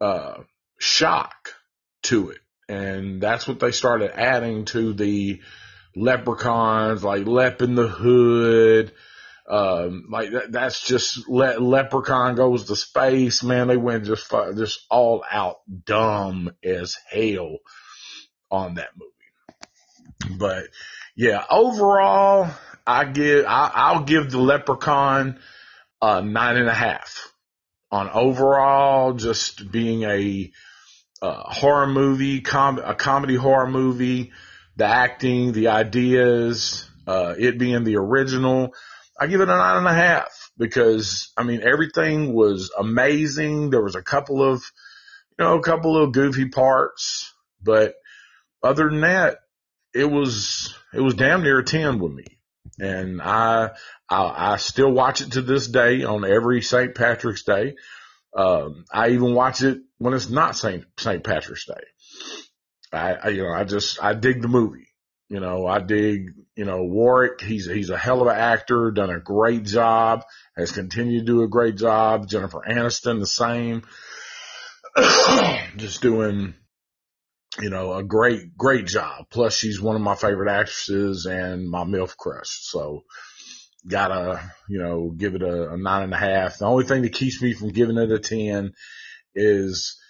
uh, 0.01 0.43
shock 0.79 1.55
to 2.03 2.31
it. 2.31 2.38
And 2.69 3.21
that's 3.21 3.47
what 3.47 3.61
they 3.61 3.73
started 3.73 4.19
adding 4.19 4.64
to 4.67 4.93
the 4.93 5.40
leprechauns, 5.95 7.05
like 7.05 7.27
Lep 7.27 7.62
in 7.62 7.75
the 7.75 7.88
Hood. 7.88 8.93
Um, 9.49 10.07
like 10.11 10.31
that, 10.33 10.53
that's 10.53 10.83
just 10.83 11.29
le- 11.29 11.61
leprechaun 11.61 12.35
goes 12.35 12.64
to 12.64 12.77
space, 12.77 13.43
man. 13.43 13.69
They 13.69 13.77
went 13.77 14.07
just, 14.07 14.31
just 14.57 14.87
all 14.90 15.23
out 15.31 15.59
dumb 15.85 16.51
as 16.64 16.97
hell 17.11 17.59
on 18.51 18.75
that 18.75 18.88
movie. 18.97 20.38
But 20.38 20.64
yeah, 21.14 21.45
overall, 21.51 22.51
I 22.87 23.05
give, 23.05 23.47
I, 23.47 23.70
I'll 23.75 24.05
give 24.05 24.31
the 24.31 24.38
leprechaun 24.38 25.38
a 26.03 26.23
nine 26.23 26.57
and 26.57 26.68
a 26.68 26.75
half 26.75 27.33
on 27.90 28.11
overall 28.11 29.14
just 29.14 29.70
being 29.70 30.03
a, 30.03 30.51
horror 31.23 31.87
movie, 31.87 32.42
com- 32.42 32.79
a 32.79 32.94
comedy 32.94 33.35
horror 33.35 33.66
movie 33.66 34.33
the 34.77 34.87
acting, 34.87 35.53
the 35.53 35.68
ideas, 35.68 36.88
uh, 37.07 37.35
it 37.38 37.59
being 37.59 37.85
the 37.85 37.97
original, 37.97 38.75
I 39.18 39.27
give 39.27 39.40
it 39.40 39.49
a 39.49 39.57
nine 39.57 39.79
and 39.79 39.87
a 39.87 39.94
half 39.94 40.51
because 40.59 41.33
I 41.37 41.44
mean 41.44 41.62
everything 41.62 42.33
was 42.33 42.73
amazing. 42.77 43.70
There 43.70 43.83
was 43.83 43.94
a 43.94 44.03
couple 44.03 44.42
of, 44.42 44.62
you 45.38 45.44
know, 45.44 45.59
a 45.59 45.62
couple 45.62 45.97
of 46.03 46.12
goofy 46.12 46.49
parts, 46.49 47.33
but 47.62 47.94
other 48.62 48.88
than 48.88 49.03
that, 49.03 49.38
it 49.94 50.11
was 50.11 50.75
it 50.92 51.01
was 51.01 51.14
damn 51.14 51.42
near 51.42 51.61
a 51.61 51.64
ten 51.64 52.01
with 52.01 52.12
me, 52.12 52.25
and 52.79 53.23
I 53.23 53.71
I, 54.09 54.53
I 54.53 54.57
still 54.57 54.91
watch 54.91 55.21
it 55.21 55.33
to 55.33 55.43
this 55.43 55.69
day 55.69 56.05
on 56.05 56.25
every 56.25 56.63
St. 56.63 56.95
Patrick's 56.95 57.45
Day. 57.45 57.75
Um, 58.37 58.85
I 58.93 59.11
even 59.11 59.35
watch 59.35 59.63
it 59.63 59.79
when 59.99 60.15
it's 60.15 60.29
not 60.29 60.57
St. 60.57 60.85
St. 60.99 61.23
Patrick's 61.23 61.67
Day. 61.67 61.75
I, 62.93 63.15
I, 63.15 63.29
you 63.29 63.43
know, 63.43 63.53
I 63.53 63.65
just, 63.65 64.03
I 64.03 64.15
dig 64.15 64.43
the 64.43 64.49
movie. 64.49 64.89
You 65.29 65.41
know, 65.41 65.67
I 65.67 65.81
dig, 65.81 66.31
you 66.55 66.65
know, 66.65 66.85
Warwick. 66.85 67.41
He's, 67.41 67.67
he's 67.67 67.91
a 67.91 67.97
hell 67.97 68.21
of 68.21 68.29
an 68.29 68.37
actor, 68.37 68.91
done 68.91 69.11
a 69.11 69.21
great 69.21 69.65
job, 69.65 70.23
has 70.57 70.71
continued 70.71 71.27
to 71.27 71.33
do 71.33 71.43
a 71.43 71.49
great 71.49 71.77
job. 71.77 72.29
Jennifer 72.29 72.63
Aniston, 72.69 73.21
the 73.21 73.27
same. 73.27 73.83
just 75.77 76.03
doing, 76.03 76.55
you 77.61 77.71
know, 77.71 77.95
a 77.95 78.03
great, 78.03 78.57
great 78.57 78.87
job. 78.87 79.27
Plus 79.31 79.57
she's 79.57 79.81
one 79.81 79.97
of 79.97 80.03
my 80.03 80.14
favorite 80.14 80.51
actresses 80.51 81.27
and 81.27 81.69
my 81.69 81.85
MILF 81.85 82.17
crush. 82.17 82.61
So 82.62 83.05
gotta, 83.87 84.40
you 84.69 84.79
know, 84.79 85.11
give 85.11 85.35
it 85.35 85.43
a, 85.43 85.73
a 85.73 85.77
nine 85.77 86.05
and 86.05 86.14
a 86.14 86.19
half. 86.19 86.59
The 86.59 86.67
only 86.67 86.85
thing 86.85 87.03
that 87.03 87.12
keeps 87.12 87.40
me 87.40 87.55
from 87.55 87.69
giving 87.69 87.99
it 87.99 88.11
a 88.11 88.19
10 88.19 88.73
is, 89.35 90.01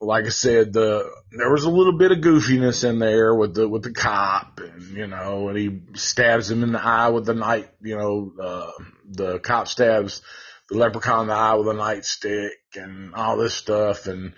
like 0.00 0.26
I 0.26 0.30
said, 0.30 0.72
the 0.72 1.08
there 1.30 1.50
was 1.50 1.64
a 1.64 1.70
little 1.70 1.96
bit 1.96 2.12
of 2.12 2.18
goofiness 2.18 2.88
in 2.88 2.98
there 2.98 3.34
with 3.34 3.54
the 3.54 3.66
with 3.66 3.84
the 3.84 3.92
cop, 3.92 4.60
and 4.60 4.96
you 4.96 5.06
know, 5.06 5.48
and 5.48 5.56
he 5.56 5.80
stabs 5.94 6.50
him 6.50 6.62
in 6.62 6.72
the 6.72 6.84
eye 6.84 7.08
with 7.08 7.24
the 7.24 7.32
night. 7.32 7.70
You 7.80 7.96
know, 7.96 8.32
uh, 8.42 8.70
the 9.08 9.38
cop 9.38 9.68
stabs 9.68 10.20
the 10.68 10.76
leprechaun 10.76 11.22
in 11.22 11.26
the 11.28 11.34
eye 11.34 11.54
with 11.54 11.68
a 11.68 11.72
nightstick, 11.72 12.50
and 12.74 13.14
all 13.14 13.38
this 13.38 13.54
stuff, 13.54 14.06
and 14.06 14.34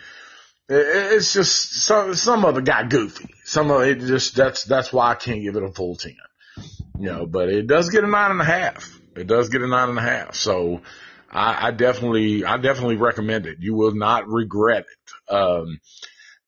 it's 0.68 1.32
just 1.32 1.84
some 1.84 2.14
some 2.14 2.44
of 2.44 2.58
it 2.58 2.64
got 2.64 2.90
goofy. 2.90 3.34
Some 3.44 3.70
of 3.70 3.82
it 3.82 4.00
just 4.00 4.34
that's 4.34 4.64
that's 4.64 4.92
why 4.92 5.10
I 5.10 5.14
can't 5.14 5.42
give 5.42 5.56
it 5.56 5.62
a 5.62 5.72
full 5.72 5.96
ten. 5.96 6.16
You 6.98 7.06
know, 7.06 7.26
but 7.26 7.48
it 7.48 7.66
does 7.66 7.90
get 7.90 8.04
a 8.04 8.08
nine 8.08 8.30
and 8.30 8.40
a 8.40 8.44
half. 8.44 8.98
It 9.14 9.26
does 9.26 9.48
get 9.48 9.62
a 9.62 9.66
nine 9.66 9.90
and 9.90 9.98
a 9.98 10.02
half. 10.02 10.34
So 10.34 10.82
I, 11.30 11.68
I 11.68 11.70
definitely, 11.70 12.44
I 12.44 12.56
definitely 12.56 12.96
recommend 12.96 13.46
it. 13.46 13.58
You 13.60 13.74
will 13.74 13.94
not 13.94 14.28
regret 14.28 14.84
it. 14.84 15.34
Um, 15.34 15.80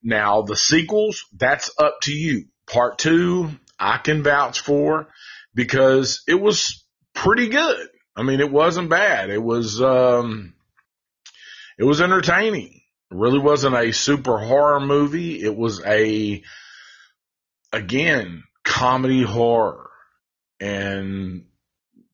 now 0.03 0.43
the 0.43 0.57
sequels, 0.57 1.27
that's 1.37 1.71
up 1.79 2.01
to 2.03 2.13
you. 2.13 2.47
Part 2.67 2.99
two, 2.99 3.51
I 3.79 3.99
can 3.99 4.23
vouch 4.23 4.61
for 4.61 5.09
because 5.55 6.23
it 6.29 6.41
was 6.41 6.85
pretty 7.15 7.49
good. 7.49 7.89
I 8.15 8.23
mean, 8.23 8.41
it 8.41 8.51
wasn't 8.51 8.91
bad. 8.91 9.31
It 9.31 9.43
was, 9.43 9.81
um, 9.81 10.55
it 11.79 11.85
was 11.85 12.01
entertaining. 12.01 12.78
Really 13.11 13.39
wasn't 13.39 13.75
a 13.75 13.93
super 13.93 14.39
horror 14.39 14.81
movie. 14.81 15.43
It 15.43 15.57
was 15.57 15.83
a, 15.85 16.43
again, 17.73 18.45
comedy 18.65 19.23
horror 19.23 19.89
and 20.61 21.45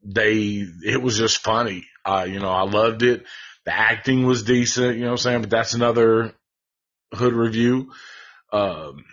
they, 0.04 0.64
it 0.84 1.02
was 1.02 1.18
just 1.18 1.38
funny. 1.38 1.86
Uh, 2.04 2.26
you 2.28 2.38
know, 2.38 2.50
I 2.50 2.62
loved 2.62 3.02
it. 3.02 3.24
The 3.64 3.74
acting 3.74 4.26
was 4.26 4.42
decent, 4.42 4.96
you 4.96 5.02
know 5.02 5.06
what 5.06 5.12
I'm 5.12 5.18
saying? 5.18 5.40
But 5.40 5.50
that's 5.50 5.74
another 5.74 6.34
hood 7.12 7.32
review. 7.32 7.92
Um, 8.52 9.04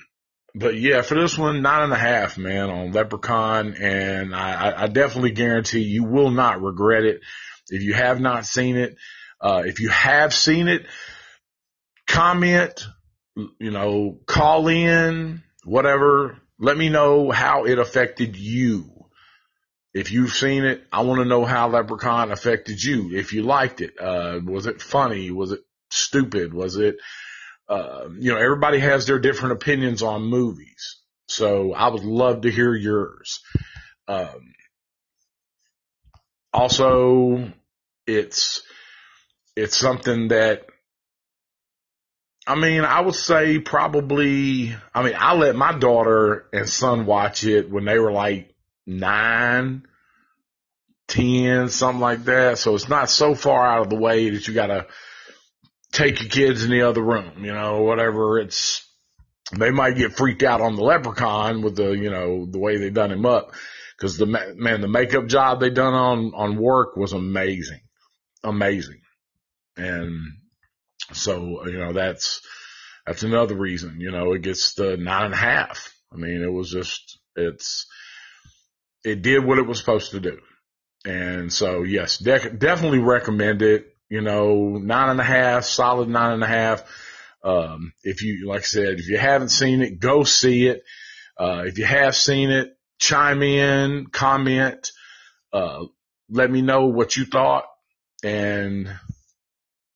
but 0.54 0.76
yeah, 0.76 1.02
for 1.02 1.16
this 1.16 1.38
one, 1.38 1.62
nine 1.62 1.84
and 1.84 1.94
a 1.94 1.98
half, 1.98 2.38
man, 2.38 2.70
on 2.70 2.92
Leprechaun. 2.92 3.76
And 3.76 4.36
I, 4.36 4.84
I 4.84 4.88
definitely 4.88 5.32
guarantee 5.32 5.80
you 5.80 6.04
will 6.04 6.32
not 6.32 6.62
regret 6.62 7.06
it. 7.06 7.22
If 7.70 7.84
you 7.84 7.94
have 7.94 8.20
not 8.20 8.46
seen 8.46 8.76
it, 8.76 8.98
uh, 9.40 9.64
if 9.66 9.80
you 9.80 9.90
have 9.90 10.34
seen 10.34 10.68
it, 10.68 10.86
comment, 12.12 12.86
you 13.36 13.72
know, 13.72 14.20
call 14.26 14.68
in, 14.68 15.42
whatever. 15.64 16.38
Let 16.60 16.78
me 16.78 16.90
know 16.90 17.32
how 17.32 17.66
it 17.66 17.80
affected 17.80 18.36
you. 18.36 18.90
If 19.94 20.12
you've 20.12 20.34
seen 20.34 20.64
it, 20.64 20.84
I 20.92 21.02
want 21.02 21.20
to 21.20 21.26
know 21.26 21.44
how 21.44 21.70
Leprechaun 21.70 22.32
affected 22.32 22.82
you. 22.82 23.16
If 23.16 23.34
you 23.34 23.44
liked 23.44 23.82
it, 23.82 24.00
uh, 24.00 24.40
was 24.44 24.66
it 24.66 24.82
funny? 24.82 25.32
Was 25.32 25.52
it 25.52 25.62
stupid? 25.90 26.54
Was 26.54 26.78
it, 26.78 26.98
uh, 27.68 28.08
you 28.18 28.32
know, 28.32 28.38
everybody 28.38 28.80
has 28.80 29.06
their 29.06 29.20
different 29.20 29.54
opinions 29.54 30.02
on 30.02 30.24
movies. 30.24 30.98
So 31.28 31.74
I 31.74 31.90
would 31.90 32.04
love 32.04 32.42
to 32.42 32.52
hear 32.52 32.74
yours. 32.74 33.40
Um, 34.08 34.54
also, 36.54 37.52
it's, 38.06 38.62
it's 39.56 39.78
something 39.78 40.30
that, 40.30 40.66
I 42.48 42.56
mean, 42.56 42.82
I 42.82 43.02
would 43.02 43.16
say 43.16 43.60
probably, 43.60 44.76
I 44.94 45.04
mean, 45.04 45.14
I 45.18 45.36
let 45.36 45.56
my 45.56 45.78
daughter 45.78 46.48
and 46.52 46.68
son 46.68 47.06
watch 47.06 47.44
it 47.44 47.70
when 47.70 47.86
they 47.86 48.00
were 48.00 48.12
like 48.12 48.56
nine, 48.88 49.86
ten, 51.08 51.70
something 51.70 52.02
like 52.02 52.26
that. 52.26 52.58
So 52.58 52.74
it's 52.74 52.90
not 52.90 53.10
so 53.12 53.36
far 53.36 53.66
out 53.66 53.82
of 53.82 53.90
the 53.90 53.96
way 53.96 54.32
that 54.32 54.48
you 54.48 54.56
gotta 54.56 54.88
take 55.92 56.20
your 56.20 56.30
kids 56.30 56.64
in 56.64 56.72
the 56.72 56.82
other 56.82 57.02
room, 57.02 57.46
you 57.46 57.54
know, 57.54 57.82
whatever. 57.82 58.40
It's, 58.40 58.88
they 59.56 59.70
might 59.70 59.98
get 59.98 60.14
freaked 60.14 60.44
out 60.44 60.62
on 60.62 60.76
the 60.76 60.84
leprechaun 60.84 61.62
with 61.62 61.76
the, 61.76 61.92
you 61.92 62.10
know, 62.10 62.48
the 62.48 62.60
way 62.60 62.78
they 62.78 62.90
done 62.90 63.12
him 63.12 63.26
up. 63.26 63.54
Cause 64.00 64.18
the, 64.18 64.26
man, 64.26 64.82
the 64.82 64.88
makeup 64.88 65.28
job 65.28 65.60
they 65.60 65.70
done 65.70 65.94
on, 65.94 66.32
on 66.34 66.58
Warwick 66.58 66.96
was 66.96 67.14
amazing. 67.14 67.82
Amazing. 68.44 69.02
And 69.78 70.41
so, 71.14 71.66
you 71.66 71.78
know, 71.78 71.94
that's, 71.94 72.42
that's 73.06 73.24
another 73.24 73.56
reason, 73.56 74.00
you 74.00 74.12
know, 74.12 74.34
it 74.34 74.42
gets 74.42 74.74
the 74.76 74.98
nine 74.98 75.26
and 75.26 75.34
a 75.34 75.38
half. 75.38 75.94
I 76.14 76.18
mean, 76.18 76.42
it 76.44 76.52
was 76.52 76.72
just, 76.72 77.20
it's, 77.36 77.88
it 79.04 79.22
did 79.22 79.44
what 79.44 79.58
it 79.58 79.66
was 79.66 79.80
supposed 79.80 80.12
to 80.12 80.20
do. 80.20 80.40
And 81.06 81.52
so 81.52 81.84
yes, 81.84 82.18
de- 82.18 82.52
definitely 82.52 83.00
recommend 83.00 83.62
it. 83.62 83.88
You 84.10 84.22
know, 84.22 84.78
nine 84.78 85.10
and 85.10 85.22
a 85.22 85.24
half, 85.24 85.64
solid 85.64 86.10
nine 86.10 86.34
and 86.34 86.44
a 86.44 86.48
half. 86.48 86.84
Um, 87.44 87.94
if 88.04 88.22
you, 88.22 88.48
like 88.48 88.60
I 88.60 88.64
said, 88.64 89.00
if 89.00 89.08
you 89.08 89.18
haven't 89.18 89.50
seen 89.50 89.82
it, 89.82 90.00
go 90.00 90.26
see 90.26 90.68
it. 90.68 90.84
Uh, 91.40 91.64
if 91.66 91.78
you 91.78 91.86
have 91.86 92.16
seen 92.16 92.52
it, 92.52 92.78
chime 93.00 93.42
in, 93.42 94.08
comment, 94.08 94.92
uh, 95.54 95.86
let 96.30 96.52
me 96.52 96.62
know 96.62 96.88
what 96.88 97.16
you 97.16 97.26
thought. 97.26 97.64
And, 98.22 98.94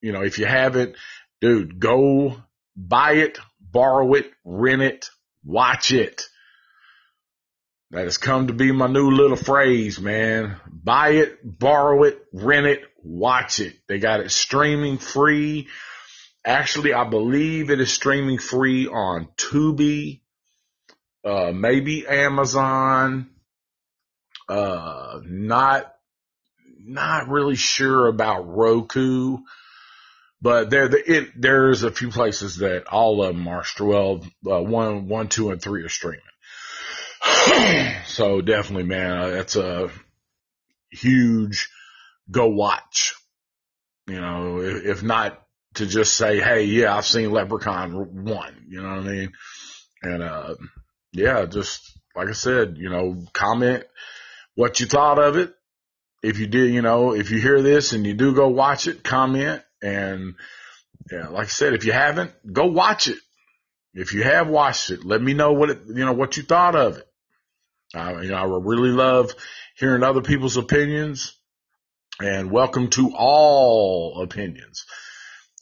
you 0.05 0.11
know, 0.11 0.21
if 0.21 0.37
you 0.37 0.45
haven't, 0.45 0.95
dude, 1.41 1.79
go 1.79 2.37
buy 2.75 3.13
it, 3.13 3.39
borrow 3.59 4.13
it, 4.13 4.31
rent 4.43 4.83
it, 4.83 5.09
watch 5.43 5.91
it. 5.91 6.21
That 7.89 8.03
has 8.03 8.19
come 8.19 8.45
to 8.47 8.53
be 8.53 8.71
my 8.71 8.85
new 8.85 9.09
little 9.09 9.35
phrase, 9.35 9.99
man. 9.99 10.57
Buy 10.67 11.13
it, 11.13 11.39
borrow 11.43 12.03
it, 12.03 12.23
rent 12.31 12.67
it, 12.67 12.83
watch 13.03 13.59
it. 13.59 13.73
They 13.87 13.97
got 13.97 14.19
it 14.19 14.29
streaming 14.29 14.99
free. 14.99 15.69
Actually, 16.45 16.93
I 16.93 17.05
believe 17.05 17.71
it 17.71 17.81
is 17.81 17.91
streaming 17.91 18.37
free 18.37 18.85
on 18.85 19.29
Tubi, 19.37 20.21
uh, 21.23 21.51
maybe 21.51 22.05
Amazon. 22.05 23.31
Uh, 24.47 25.19
not, 25.23 25.91
not 26.79 27.27
really 27.27 27.55
sure 27.55 28.07
about 28.07 28.47
Roku, 28.47 29.39
but 30.41 30.69
there, 30.69 30.89
it, 30.93 31.29
there's 31.35 31.83
a 31.83 31.91
few 31.91 32.09
places 32.09 32.57
that 32.57 32.87
all 32.87 33.23
of 33.23 33.35
them 33.35 33.47
are, 33.47 33.63
well, 33.79 34.25
uh, 34.49 34.61
one, 34.61 35.07
one, 35.07 35.27
two, 35.27 35.51
and 35.51 35.61
three 35.61 35.83
are 35.83 35.89
streaming. 35.89 36.21
so 38.05 38.41
definitely, 38.41 38.83
man, 38.83 39.31
that's 39.31 39.55
a 39.55 39.89
huge 40.91 41.69
go 42.29 42.47
watch. 42.47 43.15
You 44.07 44.19
know, 44.21 44.59
if, 44.59 44.85
if 44.85 45.03
not 45.03 45.41
to 45.75 45.85
just 45.85 46.15
say, 46.15 46.39
Hey, 46.39 46.65
yeah, 46.65 46.95
I've 46.95 47.05
seen 47.05 47.31
Leprechaun 47.31 48.25
one, 48.25 48.65
you 48.67 48.81
know 48.81 48.89
what 48.89 48.99
I 48.99 49.03
mean? 49.03 49.33
And, 50.03 50.23
uh, 50.23 50.55
yeah, 51.11 51.45
just 51.45 51.97
like 52.15 52.27
I 52.27 52.33
said, 52.33 52.77
you 52.77 52.89
know, 52.89 53.23
comment 53.33 53.83
what 54.55 54.79
you 54.79 54.85
thought 54.85 55.19
of 55.19 55.37
it. 55.37 55.53
If 56.23 56.39
you 56.39 56.47
did, 56.47 56.73
you 56.73 56.81
know, 56.81 57.13
if 57.13 57.29
you 57.29 57.39
hear 57.39 57.61
this 57.61 57.93
and 57.93 58.05
you 58.05 58.13
do 58.13 58.33
go 58.33 58.47
watch 58.47 58.87
it, 58.87 59.03
comment 59.03 59.61
and 59.81 60.35
yeah, 61.11 61.27
like 61.27 61.45
I 61.45 61.49
said, 61.49 61.73
if 61.73 61.85
you 61.85 61.91
haven't, 61.91 62.31
go 62.51 62.65
watch 62.65 63.07
it. 63.07 63.17
If 63.93 64.13
you 64.13 64.23
have 64.23 64.47
watched 64.47 64.89
it, 64.89 65.05
let 65.05 65.21
me 65.21 65.33
know 65.33 65.53
what 65.53 65.69
it, 65.69 65.81
you 65.87 66.05
know, 66.05 66.13
what 66.13 66.37
you 66.37 66.43
thought 66.43 66.75
of 66.75 66.97
it. 66.97 67.07
I, 67.93 68.21
you 68.21 68.29
know, 68.29 68.35
I 68.35 68.43
really 68.43 68.89
love 68.89 69.31
hearing 69.77 70.03
other 70.03 70.21
people's 70.21 70.57
opinions 70.57 71.37
and 72.19 72.51
welcome 72.51 72.89
to 72.91 73.13
all 73.15 74.21
opinions. 74.21 74.85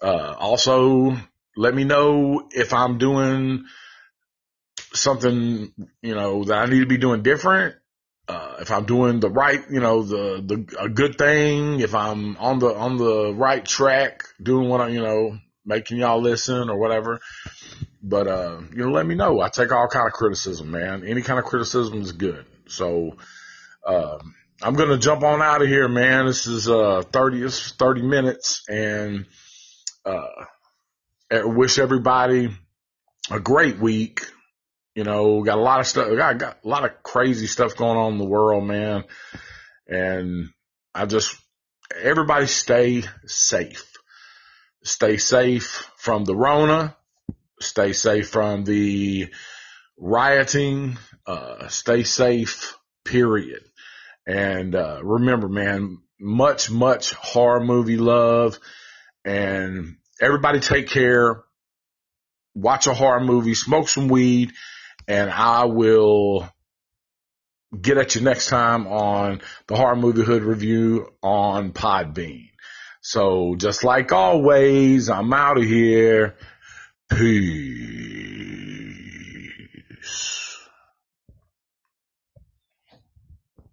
Uh, 0.02 0.36
also 0.38 1.16
let 1.56 1.74
me 1.76 1.84
know 1.84 2.48
if 2.52 2.74
I'm 2.74 2.98
doing 2.98 3.66
something, 4.94 5.74
you 6.02 6.16
know, 6.16 6.44
that 6.46 6.58
I 6.58 6.66
need 6.66 6.80
to 6.80 6.86
be 6.86 6.98
doing 6.98 7.24
different, 7.24 7.76
uh, 8.28 8.56
if 8.62 8.72
I'm 8.72 8.86
doing 8.86 9.20
the 9.20 9.30
right, 9.30 9.62
you 9.70 9.80
know, 9.80 10.04
the, 10.04 10.42
the, 10.46 10.78
a 10.80 10.90
good 10.90 11.18
thing, 11.18 11.80
if 11.82 11.94
I'm 11.94 12.38
on 12.38 12.60
the, 12.60 12.74
on 12.74 12.98
the 12.98 13.34
right 13.34 13.64
track, 13.66 14.24
doing 14.42 14.70
what 14.70 14.82
I, 14.82 14.90
you 14.90 15.02
know, 15.02 15.38
making 15.66 15.98
y'all 15.98 16.22
listen 16.22 16.70
or 16.70 16.78
whatever. 16.78 17.20
But, 18.02 18.28
uh, 18.28 18.62
you 18.72 18.86
know, 18.86 18.92
let 18.92 19.06
me 19.06 19.16
know. 19.16 19.40
I 19.42 19.50
take 19.50 19.72
all 19.72 19.88
kind 19.88 20.08
of 20.08 20.14
criticism, 20.14 20.72
man. 20.72 21.06
Any 21.06 21.22
kind 21.22 21.40
of 21.40 21.46
criticism 21.46 22.02
is 22.02 22.12
good. 22.12 22.46
So, 22.68 23.18
um, 23.86 24.36
I'm 24.62 24.76
going 24.76 24.90
to 24.90 24.98
jump 24.98 25.24
on 25.24 25.42
out 25.42 25.62
of 25.62 25.68
here, 25.68 25.88
man. 25.88 26.26
This 26.26 26.48
is, 26.48 26.70
uh, 26.70 27.04
30, 27.12 27.48
30 27.50 28.02
minutes 28.02 28.64
and, 28.70 29.26
uh, 30.06 30.46
wish 31.32 31.80
everybody 31.80 32.50
a 33.32 33.40
great 33.40 33.80
week. 33.80 34.22
You 34.96 35.04
know, 35.04 35.42
got 35.42 35.58
a 35.58 35.62
lot 35.62 35.80
of 35.80 35.88
stuff, 35.88 36.16
got, 36.16 36.38
got 36.38 36.58
a 36.64 36.68
lot 36.68 36.86
of 36.86 37.02
crazy 37.02 37.48
stuff 37.48 37.76
going 37.76 37.98
on 37.98 38.14
in 38.14 38.18
the 38.20 38.26
world, 38.26 38.64
man. 38.64 39.06
And 39.88 40.50
I 40.94 41.06
just, 41.06 41.36
everybody 42.00 42.46
stay 42.46 43.04
safe. 43.26 43.92
Stay 44.84 45.18
safe 45.18 45.90
from 45.98 46.26
the 46.26 46.36
Rona. 46.36 46.96
Stay 47.60 47.94
safe 47.94 48.30
from 48.30 48.66
the 48.66 49.30
rioting. 49.98 50.98
Uh, 51.26 51.68
stay 51.70 52.04
safe, 52.04 52.78
period. 53.04 53.64
And, 54.28 54.76
uh, 54.76 55.00
remember, 55.02 55.50
man, 55.50 56.00
much, 56.20 56.70
much 56.70 57.14
horror 57.14 57.64
movie 57.64 57.98
love 57.98 58.60
and 59.26 59.98
everybody 60.22 60.60
take 60.60 60.90
care. 60.90 61.44
Watch 62.56 62.88
a 62.88 62.94
horror 62.94 63.24
movie, 63.24 63.56
smoke 63.56 63.90
some 63.90 64.08
weed, 64.08 64.52
and 65.08 65.30
I 65.30 65.66
will 65.66 66.50
get 67.80 67.98
at 67.98 68.16
you 68.16 68.22
next 68.22 68.48
time 68.48 68.88
on 68.88 69.42
the 69.68 69.76
Horror 69.76 69.96
Movie 69.96 70.24
Hood 70.24 70.44
Review 70.44 71.14
on 71.22 71.72
Podbean. 71.72 72.50
So 73.02 73.56
just 73.56 73.84
like 73.84 74.12
always, 74.12 75.10
I'm 75.10 75.34
out 75.34 75.58
of 75.58 75.64
here. 75.66 76.36
Peace. 77.10 78.23